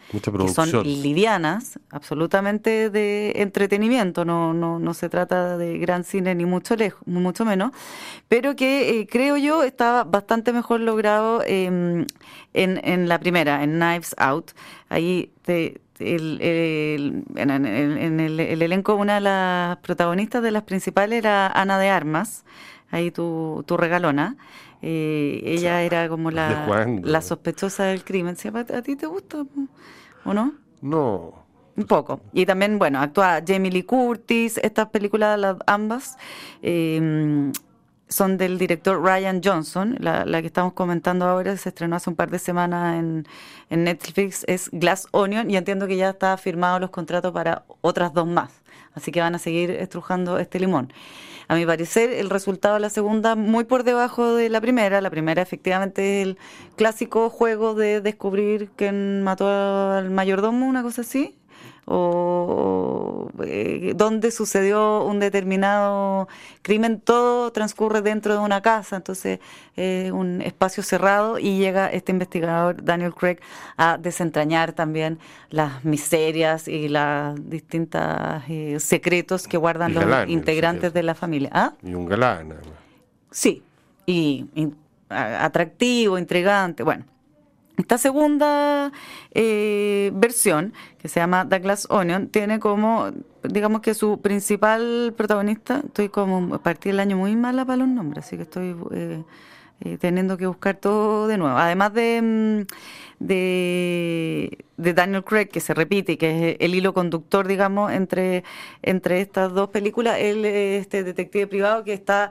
que 0.48 0.52
son 0.54 0.70
livianas, 1.02 1.78
absolutamente 1.90 2.90
de 2.90 3.32
entretenimiento, 3.36 4.24
no, 4.24 4.52
no, 4.54 4.78
no 4.78 4.94
se 4.94 5.08
trata 5.08 5.56
de 5.56 5.78
gran 5.78 6.04
cine 6.04 6.34
ni 6.34 6.44
mucho 6.44 6.76
lejos, 6.76 7.00
mucho 7.06 7.44
menos, 7.44 7.72
pero 8.28 8.56
que 8.56 9.00
eh, 9.00 9.06
creo 9.06 9.36
yo 9.36 9.62
estaba 9.62 10.04
bastante 10.04 10.52
mejor 10.52 10.80
logrado 10.80 11.42
eh, 11.46 11.66
en, 11.66 12.80
en 12.84 13.08
la 13.08 13.18
primera, 13.18 13.62
en 13.62 13.78
Knives 13.78 14.14
Out. 14.18 14.52
Ahí 14.88 15.30
te- 15.42 15.80
el, 15.98 16.40
el- 16.40 17.22
en, 17.36 17.50
en- 17.50 17.66
en 17.66 18.20
el, 18.20 18.40
el 18.40 18.62
elenco, 18.62 18.94
una 18.96 19.14
de 19.16 19.20
las 19.20 19.76
protagonistas 19.78 20.42
de 20.42 20.50
las 20.50 20.64
principales 20.64 21.18
era 21.18 21.46
Ana 21.46 21.78
de 21.78 21.88
Armas, 21.90 22.44
ahí 22.90 23.10
tu, 23.12 23.62
tu 23.66 23.76
regalona. 23.76 24.36
Eh, 24.82 25.40
ella 25.44 25.82
era 25.82 26.08
como 26.08 26.30
¿desde 26.30 26.66
la, 26.66 27.00
la 27.02 27.22
sospechosa 27.22 27.84
del 27.84 28.04
crimen. 28.04 28.36
¿A 28.74 28.82
ti 28.82 28.96
te 28.96 29.06
gusta 29.06 29.46
o 30.24 30.34
no? 30.34 30.54
No, 30.80 31.46
Un 31.76 31.84
poco. 31.86 32.20
Y 32.32 32.44
también, 32.46 32.78
bueno, 32.78 33.00
actúa 33.00 33.40
Jamie 33.46 33.70
Lee 33.70 33.84
Curtis. 33.84 34.58
Estas 34.58 34.88
películas, 34.88 35.38
las 35.38 35.56
ambas, 35.66 36.16
eh, 36.62 37.52
son 38.08 38.36
del 38.36 38.58
director 38.58 39.00
Ryan 39.02 39.40
Johnson. 39.42 39.96
La, 40.00 40.24
la 40.26 40.40
que 40.40 40.48
estamos 40.48 40.72
comentando 40.74 41.26
ahora 41.26 41.56
se 41.56 41.70
estrenó 41.70 41.96
hace 41.96 42.10
un 42.10 42.16
par 42.16 42.30
de 42.30 42.38
semanas 42.38 42.98
en, 42.98 43.26
en 43.70 43.84
Netflix. 43.84 44.44
Es 44.48 44.68
Glass 44.72 45.06
Onion 45.12 45.50
y 45.50 45.56
entiendo 45.56 45.86
que 45.86 45.96
ya 45.96 46.10
está 46.10 46.36
firmado 46.36 46.78
los 46.80 46.90
contratos 46.90 47.32
para 47.32 47.64
otras 47.80 48.12
dos 48.12 48.26
más. 48.26 48.50
Así 48.94 49.10
que 49.12 49.20
van 49.20 49.34
a 49.34 49.38
seguir 49.38 49.70
estrujando 49.70 50.38
este 50.38 50.60
limón. 50.60 50.92
A 51.52 51.54
mi 51.54 51.66
parecer, 51.66 52.14
el 52.14 52.30
resultado 52.30 52.76
de 52.76 52.80
la 52.80 52.88
segunda 52.88 53.34
muy 53.34 53.64
por 53.64 53.84
debajo 53.84 54.36
de 54.36 54.48
la 54.48 54.62
primera. 54.62 55.02
La 55.02 55.10
primera 55.10 55.42
efectivamente 55.42 56.22
es 56.22 56.26
el 56.28 56.38
clásico 56.76 57.28
juego 57.28 57.74
de 57.74 58.00
descubrir 58.00 58.70
quién 58.74 59.22
mató 59.22 59.50
al 59.50 60.08
mayordomo, 60.08 60.66
una 60.66 60.82
cosa 60.82 61.02
así. 61.02 61.36
O 61.84 63.28
eh, 63.44 63.92
donde 63.96 64.30
sucedió 64.30 65.04
un 65.04 65.18
determinado 65.18 66.28
crimen, 66.62 67.00
todo 67.00 67.50
transcurre 67.52 68.02
dentro 68.02 68.34
de 68.34 68.38
una 68.38 68.62
casa, 68.62 68.96
entonces 68.96 69.40
es 69.74 70.12
un 70.12 70.42
espacio 70.42 70.82
cerrado 70.82 71.38
y 71.38 71.58
llega 71.58 71.88
este 71.88 72.12
investigador 72.12 72.84
Daniel 72.84 73.14
Craig 73.14 73.38
a 73.76 73.98
desentrañar 73.98 74.72
también 74.72 75.18
las 75.50 75.84
miserias 75.84 76.68
y 76.68 76.88
las 76.88 77.34
distintas 77.48 78.44
eh, 78.48 78.78
secretos 78.78 79.48
que 79.48 79.56
guardan 79.56 79.94
los 79.94 80.28
integrantes 80.28 80.92
de 80.92 81.02
la 81.02 81.14
familia. 81.14 81.50
¿Ah? 81.52 81.72
y 81.82 81.94
un 81.94 82.06
galán. 82.06 82.54
Sí, 83.30 83.62
y, 84.06 84.46
y, 84.54 84.72
atractivo, 85.08 86.18
intrigante. 86.18 86.82
Bueno, 86.82 87.04
esta 87.82 87.98
segunda 87.98 88.92
eh, 89.32 90.10
versión, 90.14 90.72
que 90.98 91.08
se 91.08 91.20
llama 91.20 91.48
The 91.48 91.58
Glass 91.58 91.86
Onion, 91.90 92.28
tiene 92.28 92.58
como, 92.58 93.10
digamos 93.42 93.80
que 93.82 93.94
su 93.94 94.20
principal 94.20 95.14
protagonista, 95.16 95.82
estoy 95.84 96.08
como 96.08 96.54
a 96.54 96.62
partir 96.62 96.92
del 96.92 97.00
año 97.00 97.16
muy 97.16 97.36
mala 97.36 97.64
para 97.64 97.78
los 97.78 97.88
nombres, 97.88 98.24
así 98.24 98.36
que 98.36 98.44
estoy 98.44 98.76
eh, 98.92 99.22
eh, 99.80 99.98
teniendo 99.98 100.36
que 100.36 100.46
buscar 100.46 100.76
todo 100.76 101.26
de 101.26 101.36
nuevo. 101.38 101.56
Además 101.56 101.92
de, 101.92 102.20
mm, 102.22 103.24
de, 103.24 104.64
de, 104.76 104.94
Daniel 104.94 105.24
Craig, 105.24 105.48
que 105.48 105.60
se 105.60 105.74
repite 105.74 106.12
y 106.12 106.16
que 106.16 106.50
es 106.50 106.56
el 106.60 106.74
hilo 106.74 106.94
conductor, 106.94 107.48
digamos, 107.48 107.90
entre, 107.92 108.44
entre 108.82 109.20
estas 109.20 109.52
dos 109.52 109.70
películas, 109.70 110.18
él 110.20 110.44
es 110.44 110.82
este 110.82 111.02
detective 111.02 111.48
privado 111.48 111.82
que 111.84 111.94
está 111.94 112.30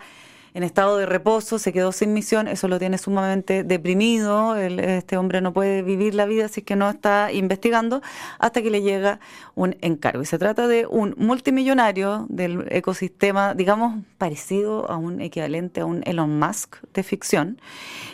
en 0.53 0.63
estado 0.63 0.97
de 0.97 1.05
reposo, 1.05 1.59
se 1.59 1.71
quedó 1.71 1.91
sin 1.91 2.13
misión, 2.13 2.47
eso 2.47 2.67
lo 2.67 2.79
tiene 2.79 2.97
sumamente 2.97 3.63
deprimido, 3.63 4.55
este 4.55 5.17
hombre 5.17 5.41
no 5.41 5.53
puede 5.53 5.81
vivir 5.81 6.13
la 6.13 6.25
vida 6.25 6.47
si 6.47 6.61
es 6.61 6.65
que 6.65 6.75
no 6.75 6.89
está 6.89 7.31
investigando, 7.31 8.01
hasta 8.39 8.61
que 8.61 8.69
le 8.69 8.81
llega 8.81 9.19
un 9.55 9.75
encargo. 9.81 10.21
Y 10.21 10.25
se 10.25 10.37
trata 10.37 10.67
de 10.67 10.85
un 10.85 11.15
multimillonario 11.17 12.25
del 12.29 12.65
ecosistema, 12.69 13.53
digamos, 13.53 14.03
parecido 14.17 14.89
a 14.89 14.97
un 14.97 15.21
equivalente 15.21 15.81
a 15.81 15.85
un 15.85 16.01
Elon 16.05 16.37
Musk 16.39 16.77
de 16.93 17.03
ficción, 17.03 17.61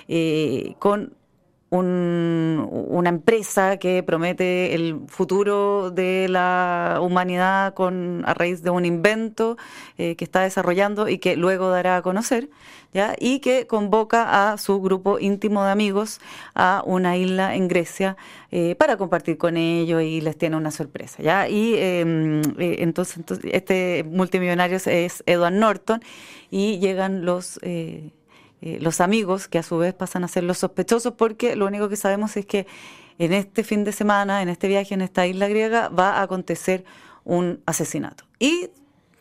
eh, 0.08 0.76
con 0.80 1.14
una 1.70 3.10
empresa 3.10 3.78
que 3.78 4.02
promete 4.02 4.74
el 4.74 5.02
futuro 5.08 5.92
de 5.92 6.28
la 6.30 7.00
humanidad 7.02 7.74
con 7.74 8.24
a 8.26 8.34
raíz 8.34 8.64
de 8.64 8.70
un 8.70 8.86
invento 8.86 9.58
eh, 9.98 10.16
que 10.16 10.24
está 10.24 10.42
desarrollando 10.42 11.10
y 11.10 11.18
que 11.18 11.36
luego 11.36 11.70
dará 11.70 11.98
a 11.98 12.02
conocer, 12.02 12.50
¿ya? 12.94 13.16
y 13.20 13.40
que 13.40 13.68
convoca 13.68 14.52
a 14.54 14.58
su 14.58 14.80
grupo 14.82 15.20
íntimo 15.20 15.66
de 15.66 15.72
amigos 15.72 16.22
a 16.56 16.84
una 16.86 17.18
isla 17.18 17.56
en 17.56 17.68
Grecia 17.68 18.16
eh, 18.52 18.76
para 18.76 18.96
compartir 18.96 19.38
con 19.38 19.58
ellos 19.58 20.02
y 20.02 20.22
les 20.22 20.38
tiene 20.38 20.56
una 20.56 20.72
sorpresa. 20.72 21.22
¿ya? 21.22 21.50
Y 21.50 21.76
em, 21.76 22.42
eh, 22.60 22.78
entonces, 22.80 23.18
entonces, 23.18 23.52
este 23.54 24.06
multimillonario 24.10 24.78
es 24.78 25.22
Edward 25.26 25.54
Norton 25.54 26.02
y 26.50 26.80
llegan 26.80 27.26
los 27.26 27.60
eh, 28.62 28.80
los 28.82 29.02
amigos, 29.02 29.48
que 29.48 29.58
a 29.58 29.64
su 29.64 29.78
vez 29.78 29.94
pasan 29.94 30.24
a 30.24 30.28
ser 30.28 30.44
los 30.44 30.60
sospechosos, 30.60 31.14
porque 31.14 31.56
lo 31.56 31.66
único 31.66 31.90
que 31.90 31.96
sabemos 31.96 32.38
es 32.38 32.46
que 32.46 32.68
en 33.20 33.34
este 33.34 33.64
fin 33.64 33.84
de 33.84 33.92
semana, 33.92 34.42
en 34.42 34.50
este 34.50 34.68
viaje 34.68 34.94
en 34.94 35.02
esta 35.02 35.26
isla 35.26 35.48
griega, 35.48 35.90
va 35.90 36.18
a 36.18 36.22
acontecer 36.24 36.86
un 37.24 37.62
asesinato. 37.66 38.26
Y 38.40 38.70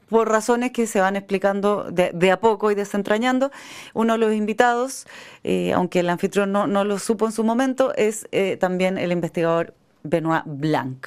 por 0.08 0.28
razones 0.28 0.70
que 0.70 0.86
se 0.86 1.00
van 1.00 1.16
explicando 1.16 1.90
de, 1.90 2.30
a 2.30 2.40
poco 2.40 2.70
y 2.70 2.74
desentrañando. 2.74 3.50
Uno 3.94 4.14
de 4.14 4.18
los 4.18 4.34
invitados, 4.34 5.06
eh, 5.44 5.72
aunque 5.72 6.00
el 6.00 6.10
anfitrión 6.10 6.52
no, 6.52 6.66
lo 6.66 6.98
supo 6.98 7.26
en 7.26 7.32
su 7.32 7.44
momento, 7.44 7.94
es 7.94 8.28
eh, 8.32 8.56
también 8.56 8.98
el 8.98 9.12
investigador 9.12 9.74
Benoit 10.04 10.44
Blanc. 10.46 11.06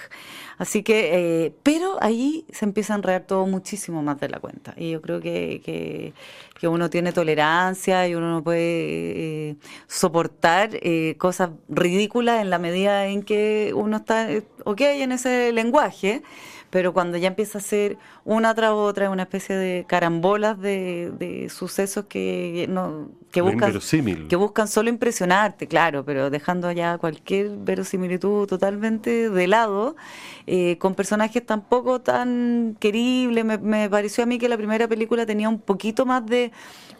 Así 0.59 0.83
que, 0.83 1.45
eh, 1.45 1.53
pero 1.63 1.97
ahí 2.01 2.45
se 2.51 2.65
empieza 2.65 2.93
a 2.93 2.97
enredar 2.97 3.23
todo 3.23 3.47
muchísimo 3.47 4.03
más 4.03 4.19
de 4.19 4.27
la 4.27 4.39
cuenta. 4.39 4.73
Y 4.75 4.91
yo 4.91 5.01
creo 5.01 5.21
que, 5.21 5.61
que, 5.63 6.67
uno 6.67 6.89
tiene 6.89 7.13
tolerancia 7.13 8.05
y 8.09 8.15
uno 8.15 8.29
no 8.29 8.43
puede 8.43 8.59
eh, 9.51 9.55
soportar 9.87 10.71
eh, 10.73 11.15
cosas 11.17 11.51
ridículas 11.69 12.41
en 12.41 12.49
la 12.49 12.59
medida 12.59 13.07
en 13.07 13.23
que 13.23 13.71
uno 13.73 13.97
está, 13.97 14.27
ok, 14.65 14.81
en 14.81 15.13
ese 15.13 15.53
lenguaje 15.53 16.21
pero 16.69 16.93
cuando 16.93 17.17
ya 17.17 17.27
empieza 17.27 17.57
a 17.57 17.61
ser 17.61 17.97
una 18.25 18.53
tras 18.53 18.71
otra, 18.71 19.09
una 19.09 19.23
especie 19.23 19.55
de 19.55 19.85
carambolas 19.87 20.59
de, 20.59 21.47
sucesos 21.49 22.05
que 22.05 22.67
no 22.69 23.09
que 23.31 23.41
buscan 23.41 23.73
que 24.27 24.35
buscan 24.35 24.67
solo 24.67 24.89
impresionarte, 24.89 25.67
claro, 25.67 26.03
pero 26.03 26.29
dejando 26.29 26.71
ya 26.71 26.97
cualquier 26.97 27.49
verosimilitud 27.57 28.47
totalmente 28.47 29.29
de 29.29 29.47
lado, 29.47 29.95
eh, 30.47 30.77
con 30.79 30.95
personajes 30.95 31.45
tampoco 31.45 32.01
tan 32.01 32.75
queribles. 32.79 33.45
me 33.45 33.89
pareció 33.89 34.23
a 34.23 34.27
mí 34.27 34.39
que 34.39 34.49
la 34.49 34.57
primera 34.57 34.87
película 34.87 35.25
tenía 35.25 35.49
un 35.49 35.59
poquito 35.59 36.05
más 36.05 36.25
de 36.25 36.51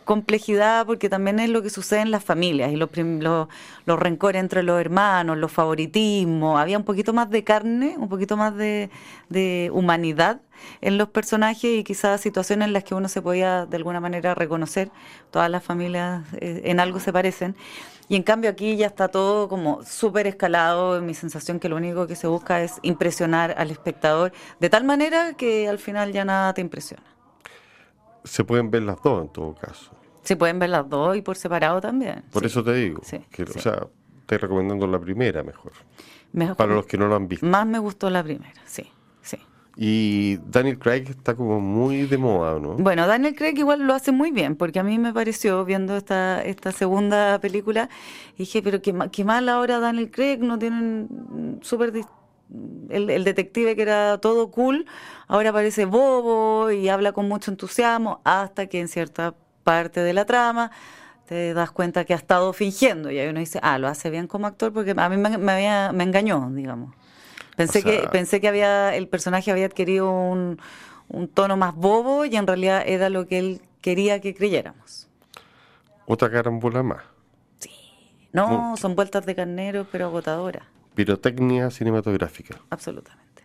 complejidad 0.10 0.88
porque 0.88 1.08
también 1.08 1.40
es 1.40 1.52
lo 1.52 1.62
que 1.62 1.70
sucede 1.70 2.00
en 2.00 2.10
las 2.10 2.24
familias 2.24 2.72
y 2.72 2.78
los, 2.78 2.90
los, 3.86 4.00
rencores 4.00 4.40
entre 4.40 4.64
los 4.64 4.82
hermanos, 4.82 5.38
los 5.38 5.52
favoritismos, 5.52 6.60
había 6.60 6.80
un 6.80 6.84
poquito 6.84 7.14
más 7.14 7.30
de 7.30 7.44
carne, 7.44 7.94
un 7.96 8.10
poquito 8.10 8.36
más 8.36 8.58
de, 8.58 8.90
humanidad 9.74 10.42
en 10.82 10.98
los 10.98 11.10
personajes 11.10 11.80
y 11.80 11.84
quizás 11.84 12.22
situaciones 12.22 12.68
en 12.68 12.74
las 12.74 12.84
que 12.84 12.96
uno 12.96 13.08
se 13.08 13.22
podía 13.22 13.66
de 13.66 13.78
alguna 13.78 14.00
manera 14.00 14.36
reconocer, 14.36 14.92
todas 15.32 15.50
las 15.50 15.64
familias 15.64 16.24
eh, 16.34 16.62
en 16.66 16.80
algo 16.80 17.00
se 17.00 17.12
parecen. 17.12 17.56
Y 18.08 18.16
en 18.16 18.24
cambio 18.24 18.50
aquí 18.50 18.76
ya 18.76 18.88
está 18.88 19.08
todo 19.08 19.48
como 19.48 19.84
súper 19.84 20.26
escalado, 20.26 20.98
en 20.98 21.06
mi 21.06 21.14
sensación 21.14 21.60
que 21.60 21.70
lo 21.70 21.76
único 21.76 22.08
que 22.08 22.16
se 22.16 22.28
busca 22.28 22.62
es 22.64 22.80
impresionar 22.82 23.54
al 23.58 23.70
espectador, 23.70 24.32
de 24.60 24.70
tal 24.70 24.84
manera 24.84 25.34
que 25.34 25.70
al 25.70 25.78
final 25.78 26.12
ya 26.12 26.26
nada 26.26 26.54
te 26.54 26.62
impresiona. 26.62 27.04
Se 28.24 28.44
pueden 28.44 28.72
ver 28.72 28.84
las 28.84 29.02
dos 29.04 29.22
en 29.22 29.30
todo 29.30 29.54
caso. 29.54 29.92
Se 30.24 30.36
pueden 30.36 30.60
ver 30.60 30.70
las 30.70 30.90
dos 30.90 31.16
y 31.18 31.22
por 31.22 31.38
separado 31.38 31.82
también. 31.82 32.24
Por 32.32 32.46
eso 32.46 32.64
te 32.64 32.74
digo. 32.74 33.02
que, 33.32 33.44
O 33.44 33.60
sea, 33.60 33.88
estoy 34.22 34.38
recomendando 34.38 34.88
la 34.88 35.00
primera 35.00 35.44
mejor. 35.44 35.72
Para 36.58 36.74
los 36.74 36.86
que 36.86 36.98
no 36.98 37.08
lo 37.08 37.16
han 37.16 37.28
visto. 37.28 37.46
Más 37.46 37.66
me 37.66 37.80
gustó 37.80 38.10
la 38.10 38.24
primera, 38.24 38.62
sí. 38.66 38.92
Y 39.82 40.40
Daniel 40.46 40.78
Craig 40.78 41.06
está 41.10 41.36
como 41.36 41.62
muy 41.62 42.06
de 42.06 42.18
moda, 42.18 42.60
¿no? 42.60 42.74
Bueno, 42.74 43.08
Daniel 43.08 43.34
Craig 43.34 43.54
igual 43.56 43.80
lo 43.84 43.94
hace 43.94 44.12
muy 44.12 44.30
bien, 44.30 44.58
porque 44.58 44.78
a 44.78 44.84
mí 44.84 45.00
me 45.00 45.14
pareció, 45.14 45.64
viendo 45.64 45.96
esta, 45.96 46.44
esta 46.44 46.74
segunda 46.74 47.40
película, 47.40 47.90
dije, 48.38 48.62
pero 48.62 48.82
qué, 48.82 48.94
qué 49.10 49.24
mal 49.24 49.48
ahora 49.48 49.80
Daniel 49.80 50.12
Craig, 50.12 50.40
no 50.40 50.60
tienen 50.60 51.60
súper 51.62 51.94
el, 52.90 53.10
el, 53.10 53.24
detective 53.24 53.78
que 53.78 53.82
era 53.84 54.18
todo 54.18 54.52
cool, 54.52 54.86
ahora 55.30 55.54
parece 55.54 55.86
bobo 55.86 56.72
y 56.72 56.90
habla 56.90 57.14
con 57.14 57.30
mucho 57.30 57.50
entusiasmo, 57.50 58.20
hasta 58.26 58.68
que 58.68 58.82
en 58.82 58.90
cierta 58.90 59.34
parte 59.64 60.02
de 60.02 60.12
la 60.12 60.26
trama, 60.26 60.72
te 61.26 61.54
das 61.54 61.72
cuenta 61.72 62.04
que 62.04 62.14
ha 62.14 62.18
estado 62.18 62.52
fingiendo 62.52 63.12
y 63.12 63.20
ahí 63.20 63.30
uno 63.30 63.40
dice, 63.40 63.60
ah, 63.64 63.78
lo 63.78 63.88
hace 63.88 64.10
bien 64.10 64.28
como 64.28 64.46
actor 64.46 64.74
porque 64.74 64.94
a 64.98 65.08
mí 65.08 65.16
me, 65.16 65.52
había, 65.54 65.94
me 65.94 66.04
engañó, 66.04 66.50
digamos. 66.52 66.99
Pensé, 67.60 67.84
que, 67.84 68.08
pensé 68.10 68.40
que 68.40 68.48
había 68.48 68.96
el 68.96 69.10
personaje 69.10 69.52
había 69.52 69.66
adquirido 69.66 70.10
un, 70.10 70.62
un 71.10 71.28
tono 71.28 71.58
más 71.58 71.76
bobo 71.76 72.24
y 72.24 72.38
en 72.38 72.48
realidad 72.48 72.84
era 72.86 73.10
lo 73.10 73.28
que 73.28 73.38
él 73.38 73.62
quería 73.82 74.22
que 74.22 74.34
creyéramos. 74.34 75.10
Otra 76.06 76.32
carambola 76.32 76.84
más. 76.84 77.04
Sí. 77.60 77.70
No, 78.32 78.78
son 78.78 78.96
vueltas 78.96 79.26
de 79.26 79.36
carnero, 79.36 79.86
pero 79.92 80.06
agotadoras. 80.06 80.64
Pirotecnia 80.96 81.70
cinematográfica. 81.70 82.58
Absolutamente. 82.70 83.44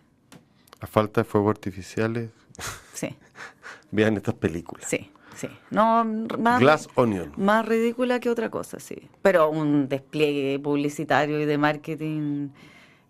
A 0.79 0.87
falta 0.87 1.23
de 1.23 1.25
fuegos 1.25 1.51
artificiales. 1.51 2.31
Sí. 2.95 3.09
Vean 3.91 4.17
estas 4.17 4.35
películas. 4.35 4.87
Sí. 4.89 5.11
Sí, 5.35 5.49
no, 5.73 6.05
más, 6.39 6.61
Glass 6.61 6.89
Onion. 6.95 7.33
más 7.37 7.67
ridícula 7.67 8.21
que 8.21 8.31
otra 8.31 8.51
cosa, 8.51 8.79
sí. 8.79 9.11
Pero 9.21 9.51
un 9.51 9.89
despliegue 9.89 10.61
publicitario 10.61 11.41
y 11.41 11.45
de 11.45 11.59
marketing 11.59 12.51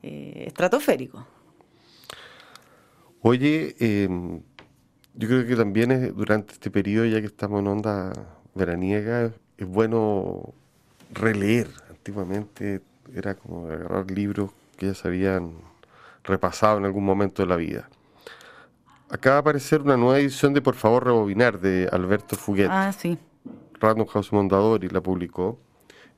eh, 0.04 0.44
estratosférico. 0.46 1.26
Oye, 3.22 3.74
em, 3.78 4.42
yo 5.14 5.28
creo 5.28 5.46
que 5.46 5.56
también 5.56 5.90
es, 5.92 6.14
durante 6.14 6.52
este 6.52 6.70
periodo, 6.70 7.06
ya 7.06 7.20
que 7.20 7.26
estamos 7.26 7.60
en 7.60 7.68
onda 7.68 8.12
veraniega, 8.54 9.32
es 9.56 9.66
bueno 9.66 10.52
releer. 11.12 11.68
Antiguamente 11.88 12.82
era 13.14 13.34
como 13.34 13.66
agarrar 13.66 14.10
libros 14.10 14.50
que 14.76 14.86
ya 14.86 14.94
se 14.94 15.08
habían 15.08 15.54
repasado 16.22 16.78
en 16.78 16.84
algún 16.84 17.04
momento 17.04 17.42
de 17.42 17.48
la 17.48 17.56
vida 17.56 17.88
acaba 19.14 19.36
de 19.36 19.40
aparecer 19.40 19.80
una 19.80 19.96
nueva 19.96 20.18
edición 20.18 20.52
de 20.54 20.60
Por 20.60 20.74
favor 20.74 21.04
rebobinar 21.04 21.60
de 21.60 21.88
Alberto 21.92 22.36
Fuguet. 22.36 22.68
Ah, 22.70 22.92
sí. 22.92 23.16
Random 23.80 24.06
House 24.06 24.32
Mondadori 24.32 24.88
la 24.88 25.00
publicó. 25.00 25.58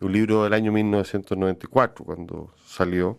Un 0.01 0.13
libro 0.13 0.45
del 0.45 0.53
año 0.53 0.73
1994, 0.73 2.05
cuando 2.05 2.51
salió, 2.65 3.19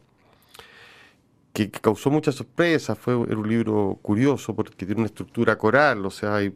que, 1.66 1.72
causó 1.72 2.12
mucha 2.12 2.32
sorpresa. 2.32 2.96
Fue 2.96 3.16
un 3.16 3.48
libro 3.48 3.98
curioso 4.02 4.56
porque 4.56 4.86
tiene 4.86 4.96
una 5.02 5.08
estructura 5.08 5.58
coral, 5.58 6.06
o 6.06 6.12
sea, 6.12 6.36
hay 6.36 6.56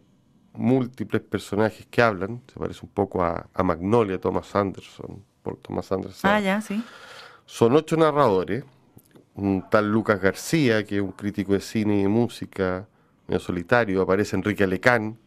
múltiples 0.53 1.23
personajes 1.23 1.87
que 1.89 2.01
hablan. 2.01 2.41
Se 2.53 2.59
parece 2.59 2.81
un 2.83 2.91
poco 2.91 3.23
a, 3.23 3.47
Magnolia, 3.63 4.19
Thomas 4.19 4.55
Anderson, 4.55 5.23
por 5.41 5.57
Thomas 5.57 5.91
Anderson. 5.91 6.29
Ah, 6.29 6.39
ya, 6.39 6.61
sí. 6.61 6.83
Son 7.45 7.75
ocho 7.75 7.97
narradores. 7.97 8.63
Un 9.33 9.67
tal 9.69 9.89
Lucas 9.89 10.21
García, 10.21 10.85
que 10.85 10.97
es 10.97 11.01
un 11.01 11.13
crítico 11.13 11.53
de 11.53 11.61
cine 11.61 12.01
y 12.01 12.07
música, 12.07 12.87
solitario, 13.39 14.01
aparece 14.01 14.35
Enrique 14.35 14.65
Alecán, 14.65 15.17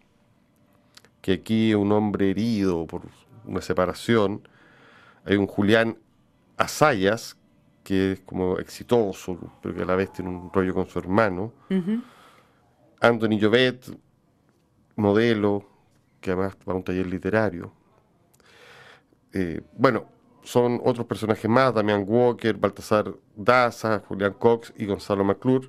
que 1.22 1.32
aquí 1.32 1.70
es 1.70 1.76
un 1.76 1.90
hombre 1.90 2.30
herido 2.30 2.86
por 2.86 3.02
una 3.46 3.62
separación. 3.62 4.46
Hay 5.24 5.36
un 5.36 5.46
Julián 5.46 5.96
Asayas, 6.58 7.38
que 7.84 8.12
es 8.12 8.20
como 8.20 8.58
exitoso, 8.58 9.38
pero 9.62 9.74
que 9.74 9.82
a 9.82 9.84
la 9.84 9.94
vez 9.94 10.10
tiene 10.12 10.30
un 10.30 10.50
rollo 10.52 10.74
con 10.74 10.86
su 10.86 10.98
hermano. 10.98 11.52
Anthony 13.00 13.38
Jovet, 13.40 13.96
modelo, 14.96 15.68
que 16.20 16.30
además 16.30 16.56
va 16.66 16.72
a 16.72 16.76
un 16.76 16.82
taller 16.82 17.06
literario. 17.06 17.72
Eh, 19.32 19.60
bueno, 19.76 20.06
son 20.42 20.80
otros 20.82 21.06
personajes 21.06 21.50
más, 21.50 21.74
Damián 21.74 22.04
Walker, 22.06 22.56
Baltasar 22.56 23.14
Daza, 23.36 24.02
Julián 24.08 24.32
Cox 24.34 24.72
y 24.76 24.86
Gonzalo 24.86 25.22
McClure, 25.22 25.68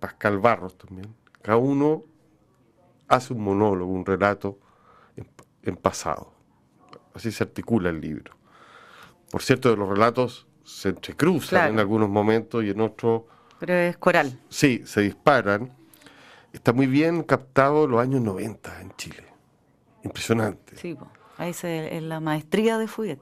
Pascal 0.00 0.38
Barros 0.38 0.78
también. 0.78 1.14
Cada 1.42 1.58
uno 1.58 2.04
hace 3.08 3.34
un 3.34 3.42
monólogo, 3.42 3.92
un 3.92 4.06
relato 4.06 4.58
en, 5.62 5.76
pasado. 5.76 6.32
así 7.14 7.30
se 7.30 7.44
articula 7.44 7.90
el 7.90 8.00
libro. 8.00 8.32
Por 9.30 9.42
cierto, 9.42 9.74
los 9.76 9.88
relatos 9.88 10.46
se 10.64 10.88
entrecruzan 10.88 11.72
en 11.72 11.78
algunos 11.78 12.08
momentos 12.08 12.64
y 12.64 12.70
en 12.70 12.80
otros... 12.80 13.22
Pero 13.60 13.74
es 13.74 13.96
coral. 13.98 14.38
Sí, 14.48 14.82
se 14.84 15.02
disparan. 15.02 15.72
Está 16.52 16.72
muy 16.72 16.86
bien 16.86 17.22
captado 17.22 17.86
los 17.86 18.00
años 18.00 18.20
90 18.22 18.80
en 18.80 18.96
Chile. 18.96 19.24
Impresionante. 20.02 20.76
Sí, 20.76 20.96
ahí 21.38 21.52
se, 21.52 21.96
es 21.96 22.02
la 22.02 22.20
maestría 22.20 22.78
de 22.78 22.88
Fouquet. 22.88 23.20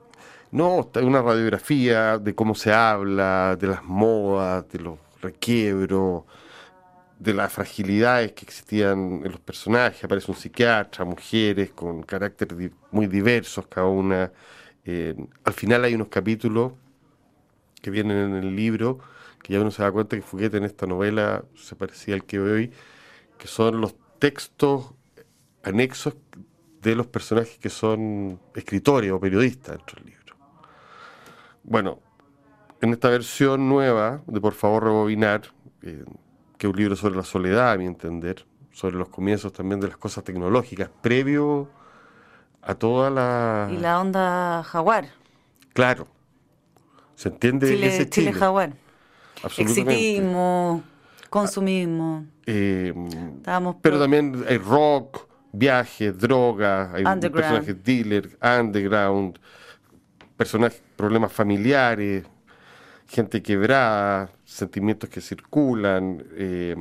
No, 0.50 0.90
hay 0.94 1.05
una 1.05 1.22
radiografía 1.22 2.18
de 2.18 2.35
cómo 2.35 2.55
se 2.55 2.72
habla, 2.72 3.57
de 3.59 3.68
las 3.68 3.85
modas, 3.85 4.68
de 4.68 4.81
los 4.81 4.98
requiebros, 5.22 6.24
de 7.18 7.35
las 7.35 7.52
fragilidades 7.52 8.33
que 8.33 8.44
existían 8.44 9.22
en 9.24 9.31
los 9.31 9.40
personajes. 9.40 10.05
Aparece 10.05 10.31
un 10.31 10.37
psiquiatra, 10.37 11.05
mujeres 11.05 11.70
con 11.70 12.02
caracteres 12.02 12.70
muy 12.90 13.07
diversos 13.07 13.66
cada 13.66 13.87
una. 13.87 14.31
Eh, 14.85 15.14
al 15.44 15.52
final 15.52 15.85
hay 15.85 15.94
unos 15.94 16.09
capítulos 16.09 16.72
que 17.83 17.90
vienen 17.90 18.16
en 18.16 18.35
el 18.37 18.57
libro 18.57 19.01
que 19.42 19.53
ya 19.53 19.61
uno 19.61 19.71
se 19.71 19.83
da 19.83 19.90
cuenta 19.90 20.16
que 20.16 20.23
Fouquet 20.23 20.55
en 20.55 20.64
esta 20.64 20.87
novela 20.87 21.45
se 21.55 21.75
parecía 21.75 22.14
al 22.14 22.25
que 22.25 22.38
hoy, 22.38 22.71
que 23.38 23.49
son 23.49 23.81
los 23.81 23.97
textos 24.18 24.95
anexos 25.64 26.16
de 26.81 26.95
los 26.95 27.09
personajes 27.09 27.59
que 27.59 27.68
son 27.68 28.40
escritores 28.55 29.11
o 29.11 29.21
periodistas 29.21 29.77
dentro 29.77 29.97
del 29.97 30.07
libro. 30.07 30.37
Bueno, 31.64 31.99
en 32.81 32.92
esta 32.92 33.09
versión 33.09 33.68
nueva 33.68 34.23
de 34.27 34.40
Por 34.40 34.55
favor 34.55 34.85
rebobinar, 34.85 35.42
eh, 35.83 36.05
que 36.59 36.66
es 36.66 36.73
un 36.73 36.79
libro 36.79 36.97
sobre 36.97 37.16
la 37.16 37.25
soledad, 37.25 37.73
a 37.73 37.77
mi 37.77 37.87
entender, 37.87 38.47
sobre 38.73 38.97
los 38.97 39.09
comienzos 39.09 39.53
también 39.53 39.81
de 39.81 39.88
las 39.88 39.97
cosas 39.97 40.25
tecnológicas, 40.25 40.88
previo 41.01 41.68
a 42.62 42.75
toda 42.75 43.11
la... 43.11 43.68
Y 43.71 43.77
la 43.77 44.01
onda 44.01 44.62
jaguar. 44.64 45.09
Claro. 45.73 46.07
¿Se 47.14 47.29
entiende 47.29 47.68
Chile, 47.68 47.87
ese 47.87 48.09
Chile? 48.09 48.29
Chile 48.29 48.33
jaguar. 48.33 48.72
Exitismo, 49.59 50.83
consumismo. 51.31 52.27
Eh, 52.46 52.92
pero 53.81 53.98
también 53.98 54.44
hay 54.48 54.59
rock, 54.59 55.29
viajes, 55.53 56.18
drogas, 56.18 56.94
hay 56.94 57.05
personajes 57.05 57.83
dealer, 57.85 58.38
underground, 58.42 59.38
personajes, 60.37 60.83
problemas 60.96 61.33
familiares, 61.33 62.25
gente 63.07 63.42
quebrada, 63.42 64.31
sentimientos 64.44 65.11
que 65.11 65.20
circulan. 65.20 66.25
Eh, 66.35 66.75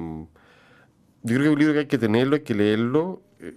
yo 1.23 1.35
creo 1.35 1.39
que 1.39 1.45
es 1.45 1.53
un 1.53 1.59
libro 1.59 1.73
que 1.73 1.79
hay 1.79 1.87
que 1.87 1.97
tenerlo, 1.97 2.35
hay 2.35 2.41
que 2.41 2.55
leerlo. 2.55 3.21
Eh, 3.39 3.53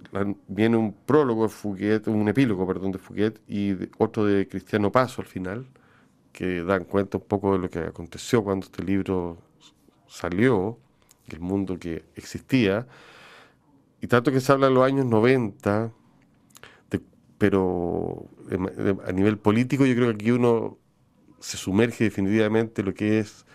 viene 0.47 0.77
un 0.77 0.93
prólogo 0.93 1.43
de 1.43 1.49
Fouquet, 1.49 2.07
un 2.07 2.27
epílogo, 2.27 2.67
perdón, 2.67 2.91
de 2.91 2.97
Fouquet 2.97 3.39
y 3.47 3.75
otro 3.97 4.25
de 4.25 4.47
Cristiano 4.47 4.91
Paso 4.91 5.21
al 5.21 5.27
final, 5.27 5.65
que 6.35 6.63
dan 6.63 6.83
cuenta 6.83 7.17
un 7.17 7.23
poco 7.23 7.53
de 7.53 7.59
lo 7.59 7.69
que 7.69 7.79
aconteció 7.79 8.43
cuando 8.43 8.65
este 8.65 8.83
libro 8.83 9.37
salió, 10.05 10.77
el 11.29 11.39
mundo 11.39 11.79
que 11.79 12.03
existía. 12.15 12.87
Y 14.01 14.07
tanto 14.07 14.33
que 14.33 14.41
se 14.41 14.51
habla 14.51 14.67
de 14.67 14.73
los 14.73 14.83
años 14.83 15.05
90, 15.05 15.93
pero 17.37 18.27
a 19.07 19.11
nivel 19.13 19.37
político 19.37 19.85
yo 19.85 19.95
creo 19.95 20.09
que 20.09 20.15
aquí 20.15 20.31
uno 20.31 20.77
se 21.39 21.55
sumerge 21.55 22.03
definitivamente 22.03 22.83
lo 22.83 22.93
que 22.93 23.19
es 23.19 23.45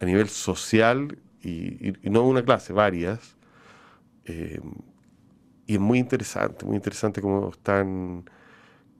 a 0.00 0.04
nivel 0.04 0.28
social 0.28 1.18
y, 1.42 1.92
no 2.02 2.22
una 2.24 2.44
clase, 2.44 2.72
varias. 2.72 3.36
Eh, 4.24 4.60
y 5.66 5.74
es 5.74 5.80
muy 5.80 6.00
interesante, 6.00 6.66
muy 6.66 6.74
interesante 6.74 7.22
cómo 7.22 7.50
está 7.50 7.80
en 7.80 8.28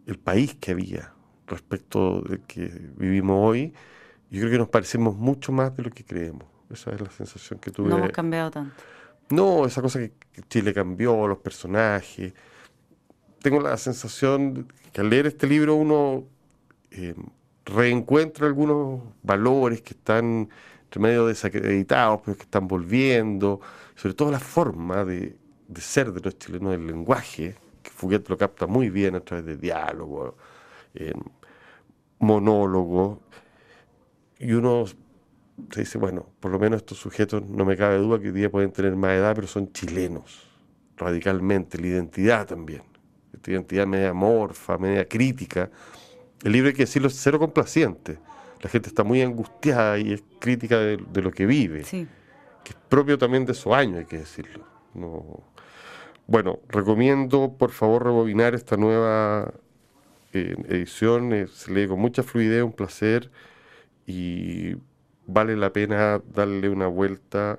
el 0.07 0.17
país 0.17 0.55
que 0.55 0.71
había 0.71 1.16
respecto 1.47 2.21
de 2.23 2.41
que 2.41 2.71
vivimos 2.97 3.39
hoy. 3.41 3.73
Yo 4.31 4.41
creo 4.41 4.53
que 4.53 4.59
nos 4.59 4.69
parecemos 4.69 5.17
mucho 5.17 5.53
más 5.53 5.77
de 5.77 5.85
lo 5.85 5.91
que 5.91 6.05
creemos. 6.05 6.45
Esa 6.71 6.91
es 6.91 7.01
la 7.01 7.11
sensación 7.11 7.61
que 7.61 7.71
tuve. 7.71 7.89
No 7.89 7.99
hemos 7.99 8.11
cambiado 8.11 8.51
tanto. 8.51 8.75
No, 9.29 9.67
esa 9.67 9.83
cosa 9.83 9.99
que 10.01 10.13
Chile 10.49 10.73
cambió, 10.73 11.27
los 11.27 11.39
personajes. 11.39 12.33
Tengo 13.41 13.61
la 13.61 13.77
sensación 13.77 14.73
que 14.93 15.01
al 15.01 15.11
leer 15.11 15.27
este 15.27 15.47
libro 15.47 15.75
uno 15.75 16.25
eh, 16.91 17.15
reencuentra 17.65 18.47
algunos 18.47 19.03
valores 19.23 19.83
que 19.83 19.95
están 19.95 20.49
entre 20.85 21.01
medio 21.01 21.27
desacreditados, 21.27 22.21
pero 22.25 22.37
que 22.37 22.45
están 22.45 22.69
volviendo, 22.69 23.61
sobre 23.97 24.15
todo 24.15 24.31
la 24.31 24.39
forma 24.39 25.05
de, 25.05 25.37
ser 25.77 26.13
de 26.13 26.21
los 26.21 26.39
chilenos, 26.39 26.75
el 26.75 26.87
lenguaje, 26.87 27.57
que 27.83 27.91
Fouquet 27.91 28.29
lo 28.29 28.37
capta 28.37 28.67
muy 28.67 28.89
bien 28.89 29.17
a 29.17 29.21
través 29.21 29.45
de 29.47 29.57
diálogo, 29.57 30.37
monólogo, 32.19 33.21
y 34.39 34.53
uno 34.53 34.85
se 34.87 35.81
dice, 35.81 35.99
bueno, 35.99 36.27
por 36.41 36.51
lo 36.51 36.59
menos 36.59 36.79
estos 36.79 36.99
sujetos, 36.99 37.43
no 37.43 37.65
me 37.65 37.77
cabe 37.77 37.97
duda 37.97 38.19
que 38.19 38.29
hoy 38.29 38.33
día 38.33 38.51
pueden 38.51 38.73
tener 38.73 38.95
más 38.97 39.13
edad, 39.13 39.35
pero 39.35 39.47
son 39.47 39.73
chilenos, 39.73 40.47
radicalmente, 40.97 41.79
la 41.79 41.87
identidad 41.87 42.47
también, 42.47 42.83
esta 43.33 43.51
identidad 43.51 43.87
media 43.87 44.13
morfa, 44.13 44.79
media 44.79 45.07
crítica, 45.09 45.71
el 46.43 46.53
libro 46.53 46.69
hay 46.69 46.75
que 46.75 46.83
decirlo 46.83 47.11
cero 47.11 47.39
complaciente. 47.39 48.19
La 48.63 48.71
gente 48.71 48.89
está 48.89 49.05
muy 49.05 49.23
angustiada 49.23 49.99
y 49.99 50.13
es 50.13 50.23
crítica 50.39 50.79
de, 50.79 51.23
lo 51.23 51.31
que 51.31 51.47
vive. 51.47 51.83
Que 51.83 52.71
es 52.71 52.77
propio 52.89 53.19
también 53.19 53.45
de 53.45 53.53
esos 53.53 53.73
años, 53.73 53.99
hay 53.99 54.05
que 54.07 54.19
decirlo. 54.19 54.65
No. 54.95 55.43
Bueno, 56.27 56.61
recomiendo 56.69 57.55
por 57.57 57.71
favor 57.71 58.05
rebobinar 58.05 58.55
esta 58.55 58.77
nueva 58.77 59.53
eh, 60.37 60.57
edición. 60.69 61.33
Eh, 61.33 61.47
se 61.49 61.73
lee 61.73 61.89
con 61.89 61.99
mucha 62.01 62.23
fluidez, 62.23 62.63
un 62.63 62.73
placer 62.73 63.31
y 64.07 64.77
vale 65.27 65.57
la 65.57 65.73
pena 65.73 66.21
darle 66.33 66.69
una 66.69 66.87
vuelta 66.87 67.59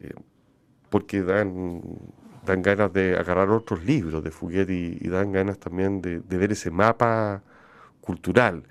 eh, 0.00 0.12
porque 0.90 1.22
dan, 1.22 1.82
dan 2.44 2.62
ganas 2.62 2.92
de 2.92 3.16
agarrar 3.16 3.50
otros 3.50 3.84
libros 3.84 4.22
de 4.22 4.30
Fouquet 4.30 4.68
y, 4.68 5.08
dan 5.08 5.32
ganas 5.32 5.58
también 5.58 6.00
de 6.02 6.38
ver 6.38 6.52
ese 6.52 6.70
mapa 6.70 7.42
cultural, 8.00 8.62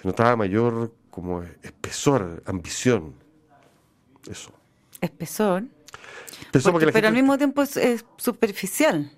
se 0.00 0.06
notaba 0.06 0.36
mayor 0.36 0.92
como 1.10 1.42
espesor, 1.42 2.42
ambición. 2.46 3.14
Eso. 4.30 4.52
Espesor. 5.00 5.64
pero 6.52 7.08
al 7.08 7.14
mismo 7.14 7.36
tiempo 7.36 7.62
es, 7.62 8.04
superficial. 8.16 9.10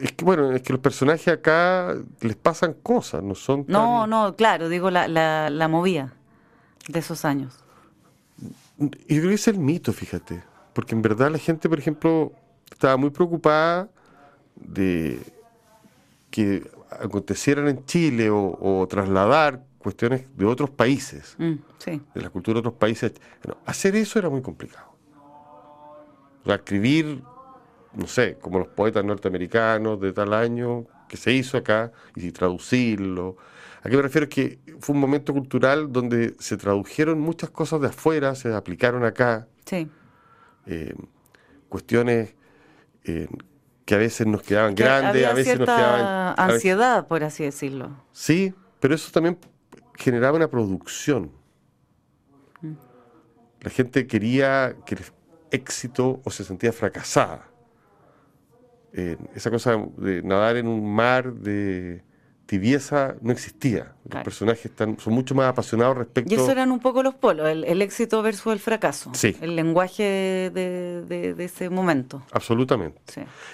Es 0.00 0.12
que 0.12 0.24
bueno, 0.24 0.52
es 0.52 0.62
que 0.62 0.72
los 0.72 0.80
personajes 0.80 1.28
acá 1.28 1.94
les 2.20 2.36
pasan 2.36 2.74
cosas, 2.74 3.22
no 3.22 3.34
son 3.34 3.64
No, 3.68 4.06
no, 4.06 4.34
claro, 4.34 4.68
digo 4.68 4.90
la, 4.90 5.08
la, 5.08 5.50
la 5.50 5.68
movía 5.68 6.14
de 6.88 6.98
esos 6.98 7.24
años. 7.24 7.54
Y 8.78 9.18
creo 9.18 9.28
que 9.28 9.34
es 9.34 9.48
el 9.48 9.58
mito, 9.58 9.92
fíjate. 9.92 10.42
Porque 10.72 10.94
en 10.94 11.02
verdad 11.02 11.30
la 11.30 11.38
gente, 11.38 11.68
por 11.68 11.78
ejemplo, 11.78 12.32
estaba 12.70 12.96
muy 12.96 13.10
preocupada 13.10 13.88
de 14.54 15.20
que 16.30 16.70
acontecieran 16.90 17.68
en 17.68 17.84
Chile 17.84 18.30
o, 18.30 18.86
trasladar 18.88 19.64
cuestiones 19.78 20.24
de 20.36 20.44
otros 20.44 20.70
países, 20.70 21.34
mm, 21.38 21.54
de 22.14 22.20
la 22.20 22.30
cultura 22.30 22.56
de 22.56 22.60
otros 22.60 22.74
países. 22.74 23.12
hacer 23.66 23.96
eso 23.96 24.18
era 24.18 24.28
muy 24.28 24.42
complicado. 24.42 24.90
O 26.44 26.52
escribir, 26.52 27.22
no 27.94 28.06
sé, 28.06 28.38
como 28.40 28.58
los 28.58 28.68
poetas 28.68 29.04
norteamericanos 29.04 30.00
de 30.00 30.12
tal 30.12 30.32
año 30.32 30.86
que 31.08 31.16
se 31.16 31.32
hizo 31.32 31.56
acá 31.56 31.92
y 32.14 32.30
traducirlo. 32.30 33.36
¿A 33.82 33.88
qué 33.88 33.96
me 33.96 34.02
refiero? 34.02 34.28
Que 34.28 34.58
fue 34.78 34.94
un 34.94 35.00
momento 35.00 35.32
cultural 35.32 35.92
donde 35.92 36.34
se 36.38 36.56
tradujeron 36.56 37.18
muchas 37.18 37.50
cosas 37.50 37.80
de 37.80 37.88
afuera, 37.88 38.34
se 38.34 38.54
aplicaron 38.54 39.04
acá. 39.04 39.48
Sí. 39.64 39.88
Eh, 40.66 40.94
cuestiones 41.68 42.34
eh, 43.04 43.28
que 43.84 43.94
a 43.94 43.98
veces 43.98 44.26
nos 44.26 44.42
quedaban 44.42 44.74
grandes, 44.74 45.26
a 45.26 45.32
veces 45.32 45.58
nos 45.58 45.66
quedaban... 45.66 46.34
ansiedad, 46.36 47.08
por 47.08 47.24
así 47.24 47.44
decirlo. 47.44 47.90
Sí, 48.12 48.54
pero 48.78 48.94
eso 48.94 49.10
también 49.10 49.38
generaba 49.96 50.36
una 50.36 50.48
producción. 50.48 51.32
Mm. 52.60 52.74
La 53.62 53.70
gente 53.70 54.06
quería 54.06 54.76
que 54.86 54.94
el 54.94 55.00
éxito 55.50 56.20
o 56.24 56.30
se 56.30 56.44
sentía 56.44 56.72
fracasada. 56.72 57.49
Esa 58.92 59.50
cosa 59.50 59.76
de 59.96 60.22
nadar 60.22 60.56
en 60.56 60.66
un 60.66 60.92
mar 60.92 61.32
de, 61.32 62.02
tibieza 62.50 63.14
no 63.20 63.30
existía. 63.30 63.94
Los 64.10 64.24
personajes 64.24 64.66
están, 64.66 64.98
son 64.98 65.12
mucho 65.12 65.36
más 65.36 65.46
apasionados 65.46 65.98
respecto... 65.98 66.32
Y 66.32 66.34
eso 66.34 66.50
eran 66.50 66.72
un 66.72 66.80
poco 66.80 67.00
los 67.00 67.14
polos, 67.14 67.48
el, 67.48 67.80
éxito 67.80 68.22
versus 68.22 68.52
el 68.52 68.58
fracaso. 68.58 69.12
Sí. 69.14 69.36
El 69.40 69.54
lenguaje 69.54 70.50
de, 70.52 71.36
ese 71.38 71.70
momento. 71.70 72.24
Absolutamente. 72.32 73.00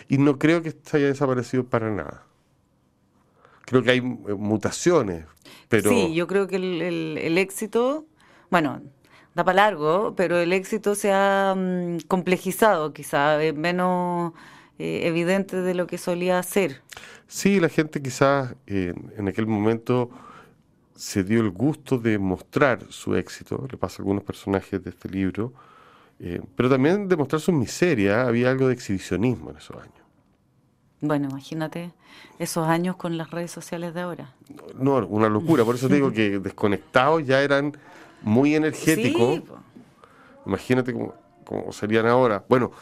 Y 0.09 0.16
no 0.16 0.38
creo 0.38 0.62
que 0.62 0.70
esto 0.70 0.96
haya 0.96 1.09
desaparecido 1.09 1.64
para 1.64 1.90
nada. 1.90 2.22
Creo 3.66 3.83
que 3.83 3.90
hay 3.90 3.99
eh, 3.99 4.03
mutaciones, 4.03 5.27
pero... 5.68 5.90
Sí, 5.90 6.14
yo 6.14 6.27
creo 6.27 6.46
que 6.46 6.57
el, 6.57 7.37
éxito, 7.37 8.07
bueno, 8.51 8.81
da 9.35 9.44
para 9.44 9.57
largo, 9.57 10.14
pero 10.16 10.38
el 10.38 10.55
éxito 10.55 10.94
se 10.94 11.12
ha 11.12 11.55
mm, 11.55 11.99
complejizado 12.09 12.94
quizá, 12.94 13.37
menos 13.55 14.33
eh, 14.78 15.02
evidente 15.04 15.62
de 15.62 15.74
lo 15.74 15.86
que 15.86 15.98
solía 15.98 16.42
ser. 16.42 16.82
Sí, 17.26 17.60
la 17.60 17.68
gente 17.68 18.00
quizás 18.00 18.54
en 18.66 19.28
aquel 19.28 19.46
momento 19.46 20.10
se 20.96 21.22
dio 21.22 21.40
el 21.40 21.50
gusto 21.50 21.98
de 21.98 22.18
mostrar 22.18 22.80
su 22.88 23.14
éxito, 23.14 23.66
le 23.70 23.76
pasa 23.76 23.96
a 23.96 24.02
algunos 24.02 24.24
personajes 24.24 24.82
de 24.82 24.90
este 24.90 25.08
libro, 25.08 25.52
eh, 26.18 26.40
pero 26.56 26.70
también 26.70 27.08
de 27.08 27.16
mostrar 27.16 27.40
su 27.40 27.52
miseria, 27.52 28.26
había 28.26 28.50
algo 28.50 28.68
de 28.68 28.74
exhibicionismo 28.74 29.50
en 29.50 29.58
esos 29.58 29.76
años. 29.76 29.92
Bueno, 31.02 31.28
imagínate 31.30 31.92
esos 32.38 32.66
años 32.66 32.96
con 32.96 33.18
las 33.18 33.30
redes 33.30 33.50
sociales 33.50 33.92
de 33.92 34.00
ahora. 34.00 34.32
No, 34.74 34.96
una 35.06 35.28
locura, 35.28 35.64
por 35.64 35.74
eso 35.74 35.88
te 35.88 35.94
digo 35.96 36.10
que 36.12 36.38
desconectados 36.38 37.24
ya 37.26 37.42
eran 37.42 37.76
muy 38.22 38.54
energéticos. 38.54 39.42
Imagínate 40.46 40.94
cómo, 40.94 41.14
cómo 41.44 41.72
serían 41.72 42.06
ahora. 42.06 42.42
Bueno, 42.48 42.72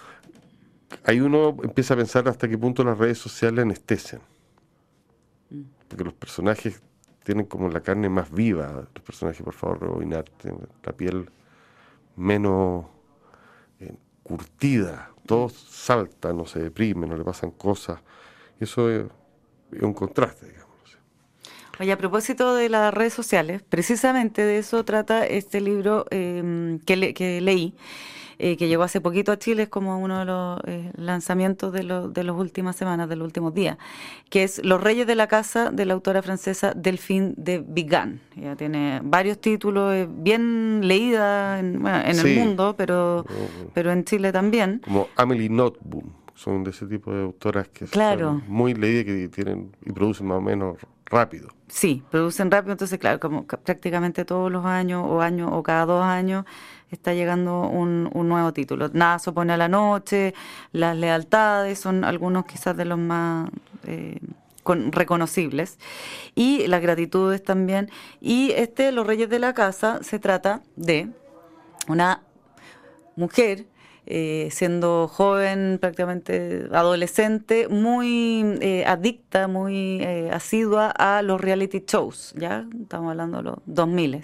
ahí 1.04 1.20
uno 1.20 1.56
empieza 1.62 1.94
a 1.94 1.96
pensar 1.96 2.28
hasta 2.28 2.48
qué 2.48 2.56
punto 2.56 2.84
las 2.84 2.98
redes 2.98 3.18
sociales 3.18 3.62
anestesian. 3.62 4.22
Mm. 5.50 5.62
Porque 5.88 6.04
los 6.04 6.14
personajes 6.14 6.80
tienen 7.24 7.46
como 7.46 7.68
la 7.68 7.80
carne 7.80 8.08
más 8.08 8.30
viva, 8.30 8.86
los 8.94 9.02
personajes, 9.02 9.42
por 9.42 9.54
favor, 9.54 9.80
Robinar, 9.80 10.24
la 10.84 10.92
piel 10.92 11.30
menos 12.16 12.84
eh, 13.80 13.94
curtida, 14.22 15.10
todos 15.26 15.52
saltan, 15.52 16.36
no 16.36 16.46
se 16.46 16.60
deprimen, 16.60 17.08
no 17.08 17.16
le 17.16 17.24
pasan 17.24 17.50
cosas. 17.50 17.98
Eso 18.60 18.90
es, 18.90 19.04
un 19.80 19.94
contraste, 19.94 20.46
digamos. 20.46 20.64
Oye, 21.80 21.90
a 21.90 21.98
propósito 21.98 22.54
de 22.54 22.68
las 22.68 22.94
redes 22.94 23.14
sociales, 23.14 23.62
precisamente 23.62 24.42
de 24.42 24.58
eso 24.58 24.84
trata 24.84 25.26
este 25.26 25.60
libro 25.60 26.06
eh, 26.10 26.78
que, 26.86 27.14
que 27.14 27.40
leí. 27.40 27.74
Eh, 28.38 28.56
que 28.56 28.68
llegó 28.68 28.82
hace 28.82 29.00
poquito 29.00 29.32
a 29.32 29.38
Chile, 29.38 29.64
es 29.64 29.68
como 29.68 29.98
uno 29.98 30.18
de 30.18 30.24
los 30.24 30.60
eh, 30.66 30.90
lanzamientos 30.96 31.72
de, 31.72 32.10
de 32.12 32.24
las 32.24 32.36
últimas 32.36 32.76
semanas, 32.76 33.08
de 33.08 33.16
los 33.16 33.26
últimos 33.26 33.54
días, 33.54 33.78
que 34.30 34.42
es 34.42 34.64
Los 34.64 34.82
Reyes 34.82 35.06
de 35.06 35.14
la 35.14 35.26
Casa 35.28 35.70
de 35.70 35.84
la 35.84 35.94
autora 35.94 36.22
francesa 36.22 36.72
Delphine 36.74 37.34
de 37.36 37.64
Vigan. 37.66 38.20
Ella 38.36 38.56
tiene 38.56 39.00
varios 39.04 39.40
títulos, 39.40 40.08
bien 40.08 40.80
leída 40.86 41.58
en, 41.58 41.86
el 41.86 42.38
mundo, 42.38 42.74
pero, 42.76 43.24
pero 43.72 43.92
en 43.92 44.04
Chile 44.04 44.32
también. 44.32 44.80
Como 44.84 45.08
Amelie 45.16 45.48
Notboom 45.48 46.24
son 46.34 46.64
de 46.64 46.70
ese 46.70 46.86
tipo 46.86 47.12
de 47.12 47.22
autoras 47.22 47.68
que 47.68 47.86
son 47.86 48.42
muy 48.48 48.74
leídas 48.74 49.04
que 49.04 49.28
tienen 49.28 49.74
y 49.84 49.92
producen 49.92 50.26
más 50.26 50.38
o 50.38 50.40
menos 50.40 50.78
rápido. 51.06 51.48
Sí, 51.68 52.02
producen 52.10 52.50
rápido, 52.50 52.72
entonces 52.72 52.98
claro, 52.98 53.20
como 53.20 53.46
prácticamente 53.46 54.24
todos 54.24 54.50
los 54.50 54.64
años 54.64 55.04
o 55.06 55.20
años 55.20 55.50
o 55.52 55.62
cada 55.62 55.86
dos 55.86 56.04
años 56.04 56.44
está 56.90 57.14
llegando 57.14 57.68
un, 57.68 58.10
nuevo 58.12 58.52
título. 58.52 58.88
Nada 58.92 59.18
se 59.18 59.30
opone 59.30 59.52
a 59.52 59.56
la 59.56 59.68
noche, 59.68 60.34
las 60.72 60.96
lealtades 60.96 61.78
son 61.78 62.04
algunos 62.04 62.46
quizás 62.46 62.76
de 62.76 62.84
los 62.84 62.98
más 62.98 63.50
eh, 63.86 64.18
reconocibles 64.64 65.78
y 66.34 66.66
las 66.66 66.80
gratitudes 66.80 67.42
también. 67.42 67.90
Y 68.20 68.52
este, 68.52 68.92
Los 68.92 69.06
Reyes 69.06 69.28
de 69.28 69.38
la 69.38 69.52
Casa, 69.52 70.00
se 70.02 70.18
trata 70.18 70.62
de 70.76 71.08
una 71.88 72.22
mujer 73.16 73.66
eh, 74.06 74.48
siendo 74.50 75.08
joven, 75.08 75.78
prácticamente 75.80 76.68
adolescente, 76.72 77.68
muy 77.68 78.58
eh, 78.60 78.84
adicta, 78.86 79.48
muy 79.48 80.04
asidua 80.30 80.90
a 80.90 81.22
los 81.22 81.40
reality 81.40 81.84
shows, 81.86 82.34
¿ya? 82.36 82.66
Estamos 82.82 83.10
hablando 83.10 83.38
de 83.38 83.44
los 83.44 83.58
2000 83.66 84.22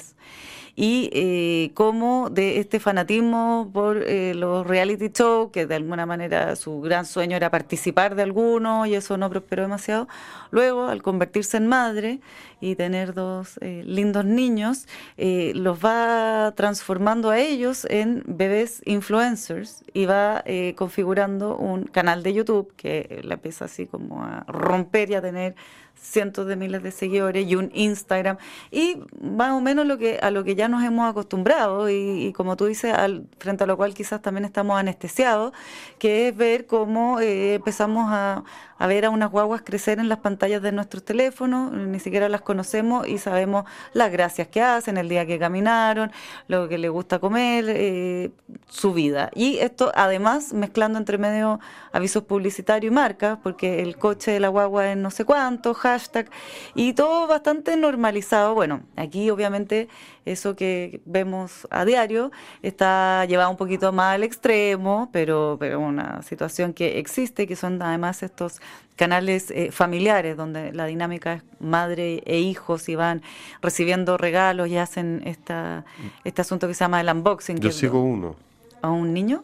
y 0.76 1.10
eh, 1.12 1.72
cómo 1.74 2.30
de 2.30 2.58
este 2.58 2.80
fanatismo 2.80 3.70
por 3.72 3.98
eh, 3.98 4.34
los 4.34 4.66
reality 4.66 5.08
shows, 5.08 5.50
que 5.52 5.66
de 5.66 5.74
alguna 5.74 6.06
manera 6.06 6.56
su 6.56 6.80
gran 6.80 7.04
sueño 7.04 7.36
era 7.36 7.50
participar 7.50 8.14
de 8.14 8.22
alguno 8.22 8.86
y 8.86 8.94
eso 8.94 9.16
no 9.16 9.28
prosperó 9.30 9.62
demasiado, 9.62 10.08
luego 10.50 10.86
al 10.86 11.02
convertirse 11.02 11.56
en 11.56 11.66
madre 11.66 12.20
y 12.60 12.76
tener 12.76 13.14
dos 13.14 13.58
eh, 13.60 13.82
lindos 13.86 14.24
niños, 14.24 14.86
eh, 15.16 15.52
los 15.54 15.84
va 15.84 16.52
transformando 16.56 17.30
a 17.30 17.38
ellos 17.38 17.86
en 17.88 18.22
bebés 18.26 18.82
influencers 18.84 19.84
y 19.92 20.06
va 20.06 20.44
configurando 20.76 21.56
un 21.56 21.84
canal 21.84 22.22
de 22.22 22.32
YouTube 22.32 22.72
que 22.76 23.20
la 23.24 23.34
empieza 23.34 23.64
así 23.64 23.86
como 23.86 24.22
a 24.22 24.44
romper 24.46 25.10
y 25.10 25.14
a 25.14 25.22
tener 25.22 25.54
cientos 26.00 26.46
de 26.46 26.56
miles 26.56 26.82
de 26.82 26.90
seguidores 26.90 27.46
y 27.46 27.56
un 27.56 27.70
Instagram. 27.74 28.38
Y 28.70 28.98
más 29.20 29.52
o 29.52 29.60
menos 29.60 29.86
lo 29.86 29.98
que 29.98 30.18
a 30.20 30.30
lo 30.30 30.44
que 30.44 30.54
ya 30.54 30.68
nos 30.68 30.82
hemos 30.82 31.08
acostumbrado 31.08 31.88
y, 31.90 32.32
como 32.34 32.56
tú 32.56 32.66
dices 32.66 32.92
al, 32.92 33.26
frente 33.38 33.64
a 33.64 33.66
lo 33.66 33.76
cual 33.76 33.94
quizás 33.94 34.22
también 34.22 34.44
estamos 34.44 34.78
anestesiados 34.78 35.52
que 35.98 36.28
es 36.28 36.36
ver 36.36 36.66
cómo 36.66 37.20
eh, 37.20 37.54
empezamos 37.54 38.06
a, 38.10 38.44
a 38.80 38.86
ver 38.86 39.04
a 39.04 39.10
unas 39.10 39.30
guaguas 39.30 39.60
crecer 39.62 39.98
en 39.98 40.08
las 40.08 40.20
pantallas 40.20 40.62
de 40.62 40.72
nuestros 40.72 41.04
teléfonos, 41.04 41.70
ni 41.70 42.00
siquiera 42.00 42.30
las 42.30 42.40
conocemos 42.40 43.06
y 43.06 43.18
sabemos 43.18 43.66
las 43.92 44.10
gracias 44.10 44.48
que 44.48 44.62
hacen, 44.62 44.96
el 44.96 45.10
día 45.10 45.26
que 45.26 45.38
caminaron, 45.38 46.10
lo 46.48 46.66
que 46.66 46.78
les 46.78 46.90
gusta 46.90 47.18
comer, 47.18 47.66
eh, 47.68 48.30
su 48.70 48.94
vida. 48.94 49.30
Y 49.34 49.58
esto 49.58 49.92
además 49.94 50.54
mezclando 50.54 50.98
entre 50.98 51.18
medio 51.18 51.60
avisos 51.92 52.24
publicitarios 52.24 52.90
y 52.90 52.94
marcas, 52.94 53.38
porque 53.42 53.82
el 53.82 53.98
coche 53.98 54.30
de 54.30 54.40
la 54.40 54.48
guagua 54.48 54.90
es 54.90 54.96
no 54.96 55.10
sé 55.10 55.26
cuánto, 55.26 55.74
hashtag, 55.74 56.30
y 56.74 56.94
todo 56.94 57.26
bastante 57.26 57.76
normalizado. 57.76 58.54
Bueno, 58.54 58.80
aquí 58.96 59.28
obviamente 59.28 59.88
eso 60.24 60.56
que 60.56 61.02
vemos 61.04 61.66
a 61.70 61.84
diario 61.84 62.30
está 62.62 63.26
llevado 63.26 63.50
un 63.50 63.56
poquito 63.56 63.92
más 63.92 64.14
al 64.14 64.22
extremo, 64.22 65.10
pero, 65.12 65.56
pero 65.60 65.80
una 65.80 66.22
situación 66.22 66.72
que 66.72 66.98
existe, 66.98 67.46
que 67.46 67.56
son 67.56 67.82
además 67.82 68.22
estos 68.22 68.60
canales 68.96 69.50
eh, 69.50 69.70
familiares 69.72 70.36
donde 70.36 70.72
la 70.72 70.84
dinámica 70.84 71.34
es 71.34 71.42
madre 71.58 72.22
e 72.26 72.38
hijos 72.40 72.88
y 72.88 72.96
van 72.96 73.22
recibiendo 73.62 74.18
regalos 74.18 74.68
y 74.68 74.76
hacen 74.76 75.22
esta, 75.24 75.84
este 76.24 76.42
asunto 76.42 76.68
que 76.68 76.74
se 76.74 76.84
llama 76.84 77.00
el 77.00 77.08
unboxing. 77.08 77.58
Yo 77.60 77.72
sigo 77.72 78.02
uno. 78.02 78.36
¿A 78.82 78.90
un 78.90 79.14
niño? 79.14 79.42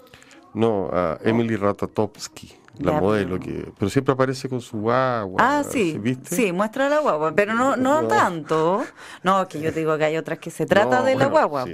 No, 0.52 0.90
a 0.92 1.18
Emily 1.22 1.56
Ratatowski 1.56 2.54
la 2.78 3.00
modelo, 3.00 3.38
que 3.38 3.72
pero 3.78 3.90
siempre 3.90 4.12
aparece 4.12 4.48
con 4.48 4.60
su 4.60 4.78
guagua. 4.78 5.36
Ah, 5.40 5.62
sí, 5.68 6.00
sí, 6.24 6.52
muestra 6.52 6.88
la 6.88 7.00
guagua, 7.00 7.32
pero 7.34 7.54
no, 7.54 7.76
no, 7.76 8.06
tanto. 8.06 8.84
No, 9.22 9.48
que 9.48 9.60
yo 9.60 9.72
te 9.72 9.80
digo 9.80 9.96
que 9.98 10.04
hay 10.04 10.16
otras 10.16 10.38
que 10.38 10.50
se 10.50 10.66
trata 10.66 11.02
de 11.02 11.14
la 11.16 11.26
guagua. 11.26 11.66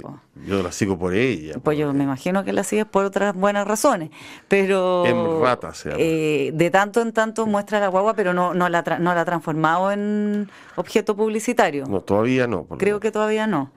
Yo 0.47 0.63
la 0.63 0.71
sigo 0.71 0.97
por 0.97 1.13
ella. 1.13 1.55
Pues 1.61 1.77
yo 1.77 1.93
me 1.93 2.03
imagino 2.03 2.43
que 2.43 2.53
la 2.53 2.63
sigues 2.63 2.85
por 2.85 3.05
otras 3.05 3.35
buenas 3.35 3.67
razones, 3.67 4.09
pero... 4.47 5.05
En 5.05 5.41
rata 5.41 5.73
se 5.73 5.93
eh, 5.97 6.51
de 6.53 6.71
tanto 6.71 7.01
en 7.01 7.13
tanto 7.13 7.45
muestra 7.45 7.79
la 7.79 7.87
guagua, 7.87 8.15
pero 8.15 8.33
no, 8.33 8.53
no, 8.53 8.67
la, 8.69 8.81
no 8.99 9.13
la 9.13 9.21
ha 9.21 9.25
transformado 9.25 9.91
en 9.91 10.49
objeto 10.75 11.15
publicitario. 11.15 11.85
No, 11.85 12.01
todavía 12.01 12.47
no. 12.47 12.65
Creo 12.65 12.99
que 12.99 13.11
todavía 13.11 13.47
no. 13.47 13.71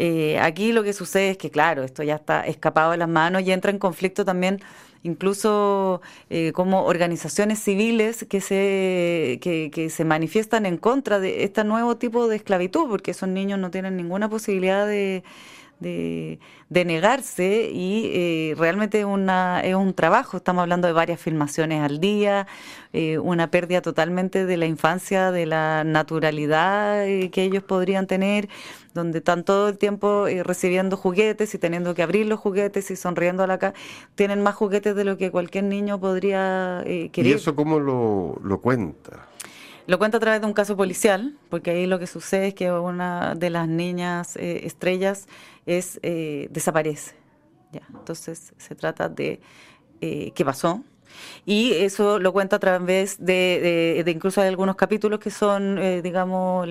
Eh, 0.00 0.38
aquí 0.38 0.72
lo 0.72 0.84
que 0.84 0.92
sucede 0.92 1.30
es 1.30 1.38
que, 1.38 1.50
claro, 1.50 1.82
esto 1.82 2.04
ya 2.04 2.14
está 2.14 2.42
escapado 2.42 2.92
de 2.92 2.98
las 2.98 3.08
manos 3.08 3.42
y 3.42 3.50
entra 3.50 3.72
en 3.72 3.78
conflicto 3.78 4.24
también 4.24 4.60
incluso 5.02 6.00
eh, 6.30 6.52
como 6.52 6.84
organizaciones 6.84 7.58
civiles 7.58 8.26
que 8.28 8.40
se, 8.40 9.38
que, 9.40 9.90
se 9.90 10.04
manifiestan 10.04 10.66
en 10.66 10.76
contra 10.76 11.20
de 11.20 11.44
este 11.44 11.64
nuevo 11.64 11.96
tipo 11.96 12.28
de 12.28 12.36
esclavitud, 12.36 12.88
porque 12.88 13.12
esos 13.12 13.28
niños 13.28 13.58
no 13.58 13.70
tienen 13.70 13.96
ninguna 13.96 14.28
posibilidad 14.28 14.86
de, 14.86 15.22
de, 15.80 16.38
negarse 16.84 17.70
y 17.72 18.10
eh, 18.12 18.54
realmente 18.56 19.04
una, 19.04 19.60
es 19.60 19.74
un 19.74 19.94
trabajo. 19.94 20.36
Estamos 20.36 20.62
hablando 20.62 20.86
de 20.86 20.92
varias 20.92 21.20
filmaciones 21.20 21.82
al 21.82 22.00
día, 22.00 22.46
eh, 22.92 23.18
una 23.18 23.50
pérdida 23.50 23.82
totalmente 23.82 24.46
de 24.46 24.56
la 24.56 24.66
infancia, 24.66 25.30
de 25.30 25.46
la 25.46 25.84
naturalidad 25.84 27.04
que 27.30 27.42
ellos 27.42 27.62
podrían 27.62 28.06
tener, 28.06 28.48
donde 28.98 29.18
están 29.18 29.44
todo 29.44 29.68
el 29.68 29.78
tiempo 29.78 30.26
eh, 30.26 30.42
recibiendo 30.42 30.96
juguetes 30.96 31.54
y 31.54 31.58
teniendo 31.58 31.94
que 31.94 32.02
abrir 32.02 32.26
los 32.26 32.38
juguetes 32.38 32.90
y 32.90 32.96
sonriendo 32.96 33.42
a 33.42 33.46
la 33.46 33.58
cara. 33.58 33.74
Tienen 34.14 34.42
más 34.42 34.54
juguetes 34.54 34.94
de 34.94 35.04
lo 35.04 35.16
que 35.16 35.30
cualquier 35.30 35.64
niño 35.64 35.98
podría 35.98 36.82
eh, 36.84 37.08
querer. 37.10 37.32
¿Y 37.32 37.34
eso 37.34 37.54
cómo 37.54 37.80
lo, 37.80 38.38
lo 38.42 38.60
cuenta? 38.60 39.26
Lo 39.86 39.98
cuenta 39.98 40.18
a 40.18 40.20
través 40.20 40.40
de 40.40 40.46
un 40.46 40.52
caso 40.52 40.76
policial, 40.76 41.38
porque 41.48 41.70
ahí 41.70 41.86
lo 41.86 41.98
que 41.98 42.06
sucede 42.06 42.48
es 42.48 42.54
que 42.54 42.70
una 42.70 43.34
de 43.34 43.48
las 43.48 43.66
niñas 43.68 44.36
eh, 44.36 44.60
estrellas 44.64 45.26
es 45.64 46.00
desaparece. 46.02 47.14
Ya, 47.72 47.82
entonces 47.94 48.52
se 48.56 48.74
trata 48.74 49.08
de 49.08 49.40
qué 50.00 50.44
pasó, 50.44 50.82
y 51.46 51.72
eso 51.72 52.18
lo 52.18 52.32
cuenta 52.32 52.56
a 52.56 52.58
través 52.58 53.16
de, 53.24 54.02
de, 54.04 54.10
incluso 54.10 54.42
hay 54.42 54.48
algunos 54.48 54.76
capítulos 54.76 55.18
que 55.18 55.30
son, 55.30 55.78
eh, 55.78 56.02
digamos, 56.02 56.68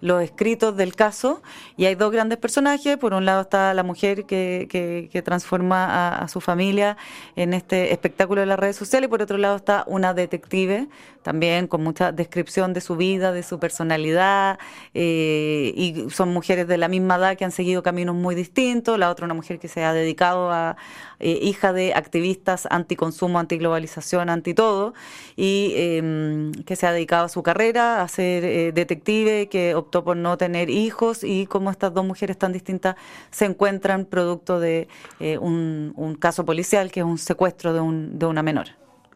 los 0.00 0.22
escritos 0.22 0.76
del 0.76 0.94
caso. 0.94 1.42
Y 1.76 1.84
hay 1.84 1.94
dos 1.94 2.10
grandes 2.10 2.38
personajes. 2.38 2.96
Por 2.96 3.14
un 3.14 3.24
lado 3.24 3.42
está 3.42 3.72
la 3.74 3.82
mujer 3.82 4.24
que, 4.24 4.66
que, 4.68 5.22
transforma 5.22 6.16
a, 6.16 6.28
su 6.28 6.40
familia 6.40 6.96
en 7.36 7.54
este 7.54 7.92
espectáculo 7.92 8.40
de 8.40 8.46
las 8.46 8.58
redes 8.58 8.76
sociales. 8.76 9.06
Y 9.06 9.10
por 9.10 9.22
otro 9.22 9.38
lado 9.38 9.56
está 9.56 9.84
una 9.86 10.14
detective, 10.14 10.88
también 11.22 11.66
con 11.66 11.84
mucha 11.84 12.12
descripción 12.12 12.72
de 12.72 12.80
su 12.80 12.96
vida, 12.96 13.32
de 13.32 13.42
su 13.42 13.58
personalidad. 13.58 14.58
Eh, 14.94 15.72
y 15.76 16.10
son 16.10 16.32
mujeres 16.32 16.66
de 16.66 16.76
la 16.76 16.88
misma 16.88 17.16
edad 17.16 17.36
que 17.36 17.44
han 17.44 17.52
seguido 17.52 17.82
caminos 17.82 18.16
muy 18.16 18.34
distintos. 18.34 18.98
La 18.98 19.10
otra, 19.10 19.26
una 19.26 19.34
mujer 19.34 19.58
que 19.58 19.68
se 19.68 19.84
ha 19.84 19.92
dedicado 19.92 20.50
a 20.50 20.76
eh, 21.20 21.38
hija 21.42 21.72
de 21.72 21.94
activistas 21.94 22.66
anticonsumo, 22.70 23.38
antiglobalización 23.38 23.67
globalización, 23.68 24.30
anti 24.30 24.54
todo, 24.54 24.94
y 25.36 25.72
em, 25.76 26.52
que 26.64 26.76
se 26.76 26.86
ha 26.86 26.92
dedicado 26.92 27.26
a 27.26 27.28
su 27.28 27.42
carrera, 27.42 28.02
a 28.02 28.08
ser 28.08 28.44
eh, 28.44 28.72
detective, 28.72 29.48
que 29.48 29.74
optó 29.74 30.02
por 30.02 30.16
no 30.16 30.36
tener 30.36 30.70
hijos 30.70 31.22
y 31.22 31.46
cómo 31.46 31.70
estas 31.70 31.92
dos 31.94 32.04
mujeres 32.04 32.38
tan 32.38 32.52
distintas 32.52 32.96
se 33.30 33.44
encuentran 33.44 34.04
producto 34.06 34.58
de 34.60 34.88
eh, 35.20 35.38
un, 35.38 35.92
un, 35.96 36.14
caso 36.14 36.44
policial 36.44 36.90
que 36.90 37.00
es 37.00 37.06
un 37.06 37.18
secuestro 37.18 37.72
de, 37.72 37.80
un, 37.80 38.18
de 38.18 38.26
una 38.26 38.42
menor. 38.42 38.68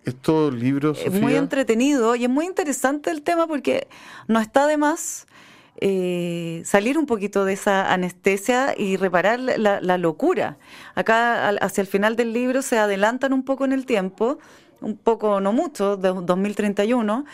Estos 0.04 0.52
libros... 0.52 1.00
Es 1.04 1.12
muy 1.12 1.36
entretenido 1.36 2.16
y 2.16 2.24
es 2.24 2.30
muy 2.30 2.46
interesante 2.46 3.10
el 3.10 3.22
tema 3.22 3.46
porque 3.46 3.86
no 4.26 4.40
está 4.40 4.66
de 4.66 4.76
más 4.76 5.26
eh, 5.84 6.62
salir 6.64 6.96
un 6.96 7.06
poquito 7.06 7.44
de 7.44 7.54
esa 7.54 7.92
anestesia 7.92 8.72
y 8.76 8.96
reparar 8.96 9.40
la, 9.40 9.80
la 9.80 9.98
locura. 9.98 10.56
Acá, 10.94 11.48
hacia 11.48 11.80
el 11.80 11.88
final 11.88 12.14
del 12.14 12.32
libro, 12.32 12.62
se 12.62 12.78
adelantan 12.78 13.32
un 13.32 13.42
poco 13.42 13.64
en 13.64 13.72
el 13.72 13.84
tiempo, 13.84 14.38
un 14.82 14.96
poco, 14.96 15.40
no 15.40 15.52
mucho, 15.52 15.96
de 15.96 16.08
2031, 16.08 17.24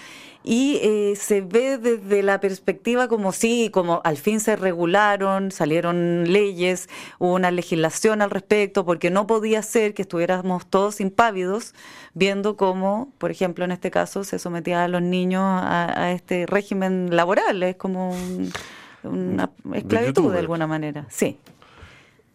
y 0.45 0.79
eh, 0.83 1.15
se 1.17 1.41
ve 1.41 1.79
desde 1.79 2.23
la 2.23 2.41
perspectiva 2.41 3.09
como 3.09 3.33
sí, 3.33 3.71
como 3.71 4.01
al 4.05 4.17
fin 4.17 4.41
se 4.41 4.57
regularon, 4.57 5.51
salieron 5.51 6.25
leyes, 6.33 6.89
hubo 7.19 7.35
una 7.35 7.51
legislación 7.51 8.23
al 8.23 8.31
respecto, 8.31 8.85
porque 8.85 9.11
no 9.11 9.27
podía 9.27 9.63
ser 9.63 9.95
que 9.95 10.03
estuviéramos 10.03 10.67
todos 10.67 11.01
impávidos 11.01 11.75
viendo 12.15 12.57
cómo, 12.57 13.13
por 13.19 13.31
ejemplo, 13.31 13.65
en 13.65 13.73
este 13.73 13.91
caso 13.91 14.25
se 14.25 14.39
sometía 14.39 14.85
a 14.85 14.89
los 14.89 15.03
niños 15.03 15.43
a, 15.45 16.13
este 16.13 16.47
régimen 16.47 17.15
laboral, 17.15 17.63
es 17.63 17.77
como 17.77 18.17
una 19.03 19.51
esclavitud 19.75 20.33
de 20.33 20.39
alguna 20.39 20.67
manera, 20.67 21.05
sí. 21.11 21.39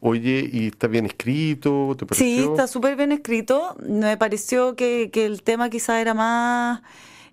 Oye, 0.05 0.49
¿y 0.51 0.67
está 0.67 0.87
bien 0.87 1.05
escrito? 1.05 1.95
¿Te 1.97 2.13
Sí, 2.13 2.39
está 2.39 2.67
súper 2.67 2.97
bien 2.97 3.13
escrito. 3.13 3.77
Me 3.87 4.17
pareció 4.17 4.75
que, 4.75 5.09
que 5.13 5.25
el 5.25 5.43
tema 5.43 5.69
quizá 5.69 6.01
era 6.01 6.13
más 6.13 6.81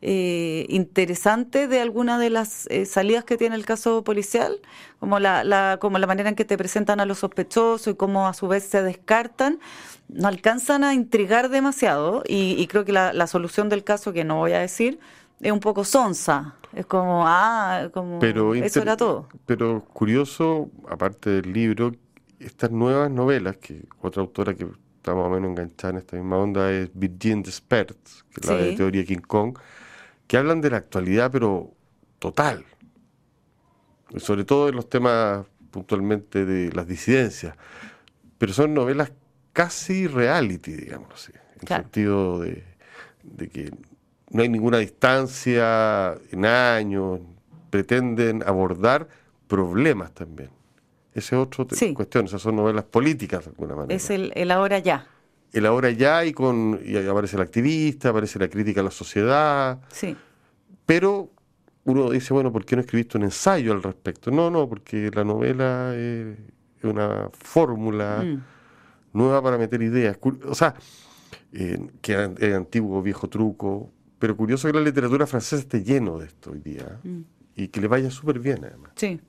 eh, 0.02 0.66
interesante 0.68 1.66
de 1.66 1.80
alguna 1.80 2.20
de 2.20 2.30
las 2.30 2.68
eh, 2.70 2.86
salidas 2.86 3.24
que 3.24 3.36
tiene 3.36 3.56
el 3.56 3.66
caso 3.66 4.04
policial, 4.04 4.60
como 5.00 5.18
la, 5.18 5.42
la, 5.42 5.78
como 5.80 5.98
la 5.98 6.06
manera 6.06 6.28
en 6.28 6.36
que 6.36 6.44
te 6.44 6.56
presentan 6.56 7.00
a 7.00 7.06
los 7.06 7.18
sospechosos 7.18 7.92
y 7.92 7.96
cómo 7.96 8.28
a 8.28 8.34
su 8.34 8.46
vez 8.46 8.62
se 8.62 8.84
descartan, 8.84 9.58
no 10.08 10.28
alcanzan 10.28 10.84
a 10.84 10.94
intrigar 10.94 11.48
demasiado 11.48 12.22
y, 12.24 12.64
creo 12.68 12.84
que 12.84 12.92
la, 12.92 13.26
solución 13.26 13.68
del 13.68 13.82
caso, 13.82 14.12
que 14.12 14.22
no 14.22 14.36
voy 14.36 14.52
a 14.52 14.60
decir, 14.60 15.00
es 15.40 15.50
un 15.50 15.60
poco 15.60 15.82
sonsa. 15.84 16.54
Es 16.72 16.86
como, 16.86 17.24
ah, 17.26 17.88
como 17.92 18.20
pero 18.20 18.54
eso 18.54 18.80
era 18.80 18.96
todo. 18.96 19.28
Pero 19.44 19.84
curioso, 19.92 20.70
aparte 20.88 21.30
del 21.30 21.52
libro, 21.52 21.92
estas 22.40 22.70
nuevas 22.70 23.10
novelas, 23.10 23.58
que 23.58 23.82
otra 24.00 24.22
autora 24.22 24.54
que 24.54 24.66
está 24.96 25.14
más 25.14 25.26
o 25.26 25.30
menos 25.30 25.50
enganchada 25.50 25.92
en 25.92 25.98
esta 25.98 26.16
misma 26.16 26.38
onda 26.38 26.72
es 26.72 26.90
Virgin 26.94 27.42
Despert, 27.42 27.96
que 28.34 28.40
es 28.40 28.46
la 28.46 28.56
de 28.56 28.76
teoría 28.76 29.04
King 29.04 29.18
Kong, 29.18 29.56
que 30.26 30.36
hablan 30.36 30.60
de 30.60 30.70
la 30.70 30.78
actualidad, 30.78 31.30
pero 31.30 31.72
total. 32.18 32.64
sobre 34.16 34.44
todo 34.44 34.68
en 34.68 34.76
los 34.76 34.88
temas 34.88 35.46
puntualmente 35.70 36.44
de 36.44 36.72
las 36.72 36.86
disidencias. 36.86 37.54
Pero 38.38 38.52
son 38.52 38.74
novelas 38.74 39.12
casi 39.52 40.06
reality, 40.06 40.72
digamos 40.72 41.12
así, 41.12 41.32
en 41.32 41.60
el 41.60 41.68
sentido 41.68 42.40
de, 42.40 42.64
que 43.52 43.70
no 44.30 44.42
hay 44.42 44.48
ninguna 44.48 44.78
distancia 44.78 46.14
en 46.30 46.46
años, 46.46 47.20
pretenden 47.70 48.42
abordar 48.44 49.08
problemas 49.46 50.12
también. 50.12 50.50
Ese 51.12 51.34
es 51.34 51.40
otro 51.42 51.66
sí. 51.72 51.92
cuestión, 51.92 52.26
esas 52.26 52.40
son 52.40 52.56
novelas 52.56 52.84
políticas 52.84 53.44
de 53.44 53.50
alguna 53.50 53.74
manera. 53.74 53.94
Es 53.94 54.10
el, 54.10 54.32
el 54.34 54.50
ahora 54.50 54.78
ya 54.78 55.06
el 55.52 55.66
ahora 55.66 55.90
ya 55.90 56.24
y 56.24 56.32
con 56.32 56.80
y 56.84 56.96
aparece 56.96 57.36
el 57.36 57.42
activista, 57.42 58.10
aparece 58.10 58.38
la 58.38 58.48
crítica 58.48 58.80
a 58.80 58.84
la 58.84 58.90
sociedad. 58.90 59.80
Sí. 59.88 60.16
Pero 60.86 61.30
uno 61.84 62.10
dice, 62.10 62.32
bueno, 62.32 62.52
¿por 62.52 62.64
qué 62.64 62.76
no 62.76 62.82
escribiste 62.82 63.18
un 63.18 63.24
ensayo 63.24 63.72
al 63.72 63.82
respecto? 63.82 64.30
No, 64.30 64.50
no, 64.50 64.68
porque 64.68 65.10
la 65.12 65.24
novela 65.24 65.94
es 65.96 66.36
una 66.82 67.30
fórmula 67.32 68.22
mm. 68.24 68.42
nueva 69.12 69.42
para 69.42 69.58
meter 69.58 69.82
ideas. 69.82 70.18
O 70.46 70.54
sea, 70.54 70.74
eh, 71.52 71.78
que 72.00 72.32
es 72.38 72.54
antiguo, 72.54 73.02
viejo 73.02 73.28
truco, 73.28 73.92
pero 74.18 74.36
curioso 74.36 74.68
que 74.68 74.74
la 74.74 74.84
literatura 74.84 75.26
francesa 75.26 75.62
esté 75.62 75.82
lleno 75.82 76.18
de 76.18 76.26
esto 76.26 76.52
hoy 76.52 76.60
día 76.60 77.00
mm. 77.02 77.20
y 77.56 77.68
que 77.68 77.80
le 77.80 77.88
vaya 77.88 78.10
súper 78.10 78.38
bien 78.38 78.64
además. 78.64 78.92
Sí. 78.96 79.20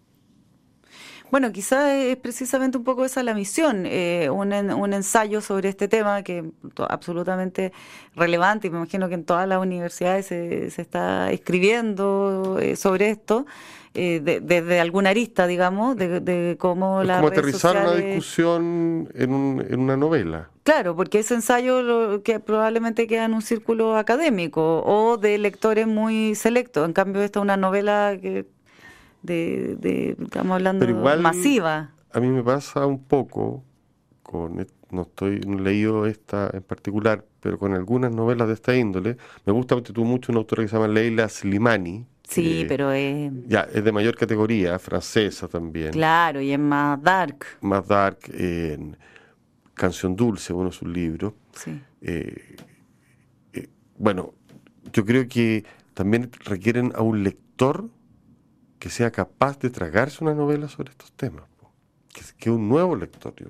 Bueno, 1.32 1.54
quizás 1.54 1.94
es 1.94 2.18
precisamente 2.18 2.78
un 2.78 2.84
poco 2.84 3.06
esa 3.06 3.24
la 3.24 3.34
misión, 3.34 3.86
eh, 3.86 4.30
un, 4.30 4.52
un, 4.54 4.94
ensayo 4.94 5.40
sobre 5.40 5.70
este 5.70 5.88
tema 5.88 6.24
que 6.24 6.40
es 6.40 6.46
absolutamente 6.90 7.72
relevante 8.16 8.68
y 8.68 8.70
me 8.70 8.78
imagino 8.78 9.08
que 9.08 9.16
en 9.16 9.24
todas 9.24 9.48
las 9.48 9.60
universidades 9.60 10.26
se, 10.26 10.70
se 10.70 10.82
está 10.82 11.32
escribiendo 11.32 12.60
eh, 12.60 12.76
sobre 12.76 13.12
esto. 13.12 13.46
Eh, 13.94 14.22
desde 14.42 14.80
alguna 14.80 15.10
arista, 15.10 15.48
digamos, 15.48 15.98
de, 15.98 16.56
cómo 16.58 17.04
la. 17.04 17.18
Como 17.18 17.28
aterrizar 17.28 17.76
una 17.76 17.94
discusión 17.96 19.10
en, 19.14 19.34
un, 19.34 19.66
en, 19.70 19.80
una 19.82 19.98
novela. 19.98 20.50
Claro, 20.64 20.96
porque 20.96 21.20
ese 21.20 21.34
ensayo 21.34 21.82
lo, 21.82 22.24
que 22.24 22.40
probablemente 22.40 23.06
queda 23.06 23.26
en 23.26 23.34
un 23.34 23.42
círculo 23.42 23.98
académico 23.98 24.82
o 24.86 25.18
de 25.18 25.38
lectores 25.38 25.88
muy 25.88 26.36
selectos. 26.36 26.86
En 26.86 26.94
cambio, 26.94 27.22
esta 27.22 27.40
es 27.40 27.44
una 27.44 27.58
novela 27.58 28.18
que 28.22 28.46
de, 29.22 30.16
estamos 30.22 30.56
hablando 30.56 30.88
masiva. 31.20 31.92
A 32.14 32.20
mí 32.20 32.28
me 32.28 32.44
pasa 32.44 32.86
un 32.86 33.04
poco 33.04 33.64
con 34.24 34.66
no 34.92 35.04
estoy 35.04 35.40
leído 35.40 36.06
esta 36.06 36.50
en 36.54 36.64
particular, 36.64 37.26
pero 37.40 37.58
con 37.58 37.74
algunas 37.74 38.14
novelas 38.14 38.48
de 38.48 38.54
esta 38.54 38.76
índole. 38.76 39.18
Me 39.46 39.54
gusta 39.54 39.76
mucho 39.76 40.32
una 40.32 40.40
autora 40.40 40.64
que 40.64 40.70
se 40.70 40.76
llama 40.76 40.88
Leila 40.88 41.30
Slimani. 41.30 42.06
Sí, 42.24 42.66
pero 42.68 42.92
es... 42.92 43.32
Ya, 43.48 43.68
es 43.74 43.84
de 43.84 43.92
mayor 43.92 44.16
categoría, 44.16 44.80
francesa 44.80 45.48
también. 45.48 45.92
Claro, 45.92 46.40
y 46.40 46.52
es 46.52 46.60
más 46.60 47.02
dark. 47.02 47.46
Más 47.62 47.86
dark, 47.88 48.20
en 48.34 48.96
Canción 49.74 50.16
Dulce, 50.16 50.54
uno 50.54 50.70
de 50.70 50.76
sus 50.76 50.88
libros. 50.88 51.34
Sí. 51.54 51.82
Eh, 52.02 52.56
eh, 53.54 53.68
bueno, 53.98 54.34
yo 54.94 55.06
creo 55.06 55.28
que 55.28 55.66
también 55.94 56.32
requieren 56.46 56.94
a 56.96 57.02
un 57.02 57.24
lector 57.24 57.90
que 58.82 58.90
sea 58.90 59.12
capaz 59.12 59.60
de 59.60 59.70
tragarse 59.70 60.24
una 60.24 60.34
novela 60.34 60.68
sobre 60.68 60.90
estos 60.90 61.12
temas. 61.12 61.44
Que, 62.40 62.50
un 62.50 62.68
nuevo 62.68 62.96
lector, 62.96 63.32
yo 63.36 63.46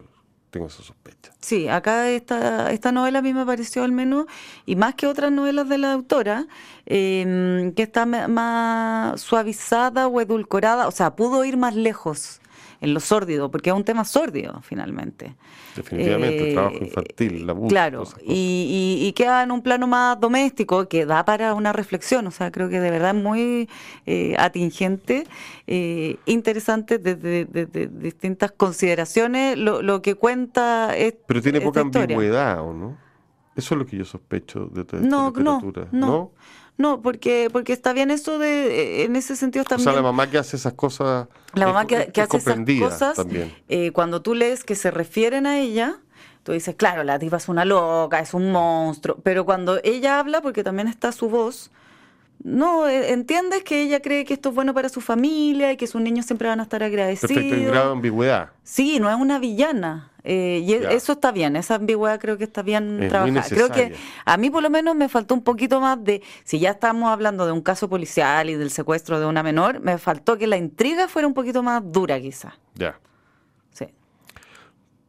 tengo 0.50 0.68
esa 0.68 0.84
sospecha. 0.84 1.32
Sí, 1.40 1.70
acá 1.70 2.10
esta, 2.10 2.70
esta 2.72 2.92
novela 2.92 3.20
a 3.20 3.22
mí 3.22 3.34
me 3.34 3.46
pareció 3.46 3.86
al 3.86 3.94
menos, 3.94 4.26
y 4.66 4.76
más 4.76 4.94
que 4.96 5.08
otras 5.08 5.32
novelas 5.32 5.70
de 5.70 5.78
la 5.78 5.94
autora, 5.94 6.48
em, 6.86 7.72
que 7.72 7.84
está 7.84 8.06
más 8.06 9.22
suavizada 9.22 10.10
o 10.10 10.20
edulcorada, 10.20 10.90
o 10.90 10.92
sea, 10.92 11.16
pudo 11.16 11.46
ir 11.46 11.56
más 11.56 11.76
lejos 11.76 12.42
en 12.82 12.96
lo 12.96 13.00
sórdido, 13.00 13.52
porque 13.52 13.70
es 13.70 13.76
un 13.76 13.84
tema 13.84 14.04
sórdido 14.04 14.60
finalmente. 14.64 15.36
Definitivamente, 15.76 16.50
el 16.50 16.54
trabajo 16.54 16.76
eh, 16.78 16.86
infantil, 16.86 17.48
la 17.48 17.56
Claro, 17.68 18.04
y, 18.26 18.98
y, 19.08 19.14
queda 19.14 19.44
en 19.44 19.52
un 19.52 19.62
plano 19.62 19.88
más 19.88 20.20
doméstico 20.20 20.88
que 20.90 21.06
da 21.06 21.24
para 21.24 21.54
una 21.54 21.72
reflexión, 21.74 22.26
o 22.26 22.32
sea, 22.32 22.52
creo 22.52 22.70
que 22.70 22.80
de 22.80 22.90
verdad 22.90 23.16
es 23.16 23.24
muy 23.24 23.70
eh, 24.08 24.36
atingente, 24.38 25.28
eh, 25.68 26.18
interesante 26.26 26.98
desde, 26.98 27.46
distintas 27.88 28.52
consideraciones 28.52 29.58
lo, 29.58 29.84
lo 29.84 30.02
que 30.02 30.16
cuenta. 30.16 30.98
Es, 30.98 31.14
Pero 31.28 31.42
tiene 31.42 31.62
poca 31.62 31.82
ambigüedad, 31.82 32.62
¿o 32.62 32.74
no? 32.74 32.98
Eso 33.56 33.76
es 33.76 33.80
lo 33.80 33.86
que 33.86 33.98
yo 33.98 34.06
sospecho 34.06 34.66
de 34.66 34.86
toda 34.86 35.04
esta 35.04 35.28
literatura. 35.28 35.88
no. 35.92 36.08
¿no? 36.08 36.32
No, 36.78 37.02
porque, 37.02 37.50
porque 37.52 37.74
está 37.74 37.94
bien 37.94 38.12
eso 38.12 38.40
de, 38.40 39.02
eh, 39.02 39.04
en 39.04 39.16
ese 39.16 39.36
sentido 39.36 39.66
también. 39.66 39.90
O 39.90 39.92
sea, 39.92 40.02
la 40.02 40.04
mamá 40.04 40.30
que 40.30 40.38
hace 40.38 40.56
esas 40.56 40.74
cosas. 40.74 41.28
La 41.54 41.68
mamá 41.68 41.86
que, 41.86 41.96
hace 41.96 42.38
esas 42.38 42.58
cosas, 42.80 43.26
eh, 43.70 43.92
cuando 43.92 44.22
tú 44.22 44.34
lees 44.34 44.64
que 44.64 44.76
se 44.76 44.90
refieren 44.90 45.46
a 45.46 45.60
ella, 45.60 46.00
tú 46.44 46.54
dices, 46.54 46.76
claro, 46.76 47.04
la 47.04 47.18
diva 47.18 47.38
es 47.38 47.50
una 47.50 47.66
loca, 47.66 48.20
es 48.20 48.34
un 48.34 48.52
monstruo, 48.52 49.18
pero 49.24 49.46
cuando 49.46 49.80
ella 49.84 50.20
habla, 50.20 50.42
porque 50.42 50.64
también 50.64 50.88
está 50.88 51.12
su 51.12 51.30
voz, 51.30 51.72
no, 52.44 52.88
eh, 52.88 53.12
entiendes 53.12 53.64
que 53.64 53.84
ella 53.84 54.02
cree 54.02 54.26
que 54.26 54.34
esto 54.34 54.50
es 54.50 54.56
bueno 54.56 54.74
para 54.74 54.90
su 54.90 55.02
familia 55.02 55.72
y 55.72 55.78
que 55.78 55.86
sus 55.86 56.02
niños 56.02 56.26
siempre 56.26 56.48
van 56.48 56.60
a 56.60 56.64
estar 56.64 56.82
agradecidos. 56.82 57.34
Perfecto, 57.34 57.56
en 57.56 57.68
grado 57.68 57.88
de 57.88 57.92
ambigüedad. 57.94 58.50
Sí, 58.64 59.00
no 59.00 59.10
es 59.10 59.16
una 59.16 59.38
villana. 59.38 60.11
Eh, 60.24 60.62
y 60.64 60.74
e, 60.74 60.94
eso 60.94 61.14
está 61.14 61.32
bien, 61.32 61.56
esa 61.56 61.76
ambigüedad 61.76 62.20
creo 62.20 62.38
que 62.38 62.44
está 62.44 62.62
bien 62.62 63.08
trabajada. 63.10 63.48
Creo 63.50 63.70
que 63.70 63.96
a 64.26 64.38
mí 64.38 64.50
por 64.50 64.62
lo 64.62 64.70
menos 64.70 64.96
me 64.96 65.10
faltó 65.10 65.34
un 65.34 65.44
poquito 65.44 65.82
más 65.82 66.04
de, 66.04 66.22
si 66.44 66.60
ya 66.60 66.72
estamos 66.72 67.10
hablando 67.10 67.46
de 67.46 67.52
un 67.52 67.62
caso 67.62 67.90
policial 67.90 68.50
y 68.50 68.56
del 68.56 68.70
secuestro 68.70 69.20
de 69.20 69.26
una 69.26 69.44
menor, 69.44 69.80
me 69.80 69.98
faltó 69.98 70.38
que 70.38 70.48
la 70.48 70.58
intriga 70.58 71.08
fuera 71.08 71.28
un 71.28 71.34
poquito 71.34 71.64
más 71.64 71.82
dura 71.84 72.20
quizá. 72.20 72.54
Ya. 72.76 73.00
Sí. 73.72 73.88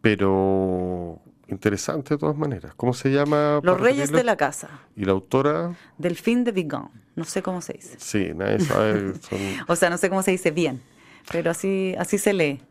Pero 0.01 1.21
interesante 1.49 2.15
de 2.15 2.19
todas 2.19 2.37
maneras. 2.37 2.75
¿Cómo 2.75 2.95
se 2.95 3.11
llama? 3.11 3.61
Los 3.63 3.81
Reyes 3.81 4.11
de 4.11 4.25
la 4.25 4.37
Casa. 4.37 4.69
¿Y 4.97 5.05
la 5.05 5.13
autora? 5.13 5.75
Delfín 5.99 6.45
de 6.45 6.53
Vigan. 6.53 6.89
No 7.15 7.25
sé 7.25 7.43
cómo 7.43 7.61
se 7.61 7.75
dice. 7.75 7.97
Sí, 7.99 8.31
nadie 8.35 8.61
sabe. 8.61 9.13
o 9.69 9.77
sea, 9.77 9.91
no 9.91 9.99
sé 9.99 10.09
cómo 10.09 10.23
se 10.23 10.31
dice 10.31 10.51
bien, 10.51 10.83
pero 11.31 11.51
así, 11.51 11.95
así 11.99 12.17
se 12.17 12.33
lee. 12.33 12.63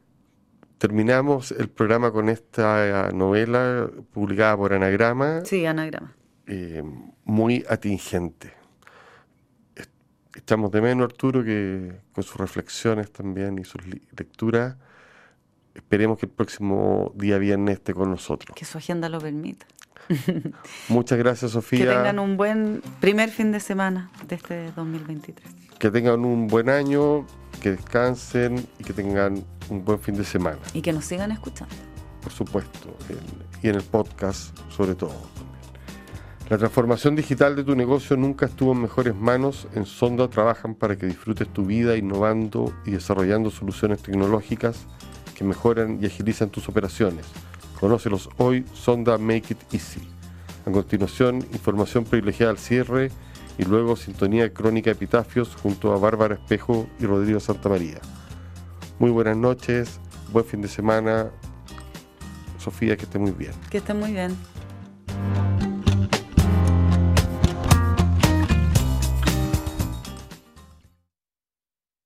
Terminamos 0.82 1.52
el 1.52 1.70
programa 1.70 2.12
con 2.12 2.28
esta 2.28 3.12
novela 3.12 3.88
publicada 4.12 4.58
por 4.58 4.74
Anagrama. 4.74 5.46
Sí, 5.46 5.64
Anagrama. 5.64 6.16
eh, 6.48 6.82
muy 7.24 7.64
atingente. 7.70 8.52
Echamos 10.36 10.72
de 10.72 10.82
menos 10.82 11.06
Arturo 11.06 11.44
que 11.44 12.00
con 12.14 12.24
sus 12.24 12.38
reflexiones 12.38 13.12
también 13.12 13.60
y 13.60 13.64
sus 13.64 13.80
lecturas, 14.18 14.76
esperemos 15.76 16.18
que 16.18 16.26
el 16.26 16.32
próximo 16.32 17.12
día 17.14 17.38
viernes 17.38 17.76
esté 17.76 17.94
con 17.94 18.10
nosotros. 18.10 18.56
Que 18.56 18.66
su 18.66 18.80
agenda 18.80 19.08
lo 19.08 19.20
permita. 19.20 19.68
Muchas 20.90 21.18
gracias, 21.18 21.52
Sofía. 21.52 21.80
Que 21.80 21.86
tengan 21.86 22.20
un 22.20 22.38
buen 22.38 22.82
primer 23.00 23.30
fin 23.30 23.52
de 23.52 23.60
semana 23.60 24.10
de 24.28 24.36
este 24.36 24.72
2023. 24.72 25.50
Que 25.80 25.90
tengan 25.90 26.24
un 26.26 26.48
buen 26.48 26.70
año, 26.70 27.26
que 27.62 27.72
descansen 27.72 28.66
y 28.80 28.84
que 28.84 28.94
tengan 28.94 29.44
un 29.70 29.84
buen 29.84 30.00
fin 30.00 30.16
de 30.16 30.24
semana. 30.24 30.60
Y 30.74 30.82
que 30.82 30.94
nos 30.94 31.06
sigan 31.06 31.32
escuchando. 31.32 31.74
Por 32.22 32.32
supuesto, 32.32 32.96
y 33.64 33.70
en 33.70 33.76
el 33.76 33.84
podcast 33.84 34.56
sobre 34.70 34.96
todo. 34.96 35.16
La 36.52 36.58
transformación 36.58 37.16
digital 37.16 37.56
de 37.56 37.64
tu 37.64 37.78
negocio 37.78 38.18
nunca 38.18 38.46
estuvo 38.46 38.74
en 38.74 38.82
mejores 38.82 39.16
manos. 39.16 39.70
En 39.74 39.86
Sonda 39.86 40.30
trabajan 40.30 40.76
para 40.76 40.98
que 40.98 41.06
disfrutes 41.06 41.48
tu 41.48 41.66
vida 41.66 41.96
innovando 41.96 42.74
y 42.86 42.92
desarrollando 42.92 43.50
soluciones 43.50 44.04
tecnológicas 44.04 44.86
que 45.34 45.46
mejoran 45.46 46.00
y 46.02 46.08
agilizan 46.08 46.50
tus 46.50 46.68
operaciones. 46.68 47.26
Conócelos 47.82 48.30
hoy, 48.38 48.64
Sonda 48.76 49.18
Make 49.18 49.54
It 49.54 49.74
Easy. 49.74 50.02
A 50.68 50.72
continuación, 50.72 51.38
información 51.52 52.04
privilegiada 52.04 52.52
al 52.52 52.60
cierre 52.60 53.10
y 53.58 53.66
luego 53.66 53.96
sintonía 53.96 54.54
crónica 54.54 54.92
epitafios 54.92 55.56
junto 55.56 55.92
a 55.92 55.98
Bárbara 55.98 56.36
Espejo 56.36 56.86
y 57.00 57.08
Rodrigo 57.08 57.40
Santamaría. 57.40 58.00
Muy 59.00 59.10
buenas 59.10 59.36
noches, 59.36 60.00
buen 60.32 60.46
fin 60.46 60.62
de 60.62 60.68
semana. 60.68 61.32
Sofía, 62.60 62.96
que 62.96 63.06
esté 63.06 63.18
muy 63.18 63.32
bien. 63.32 63.54
Que 63.72 63.80
esté 63.80 63.96
muy 63.96 64.12
bien. 64.12 64.38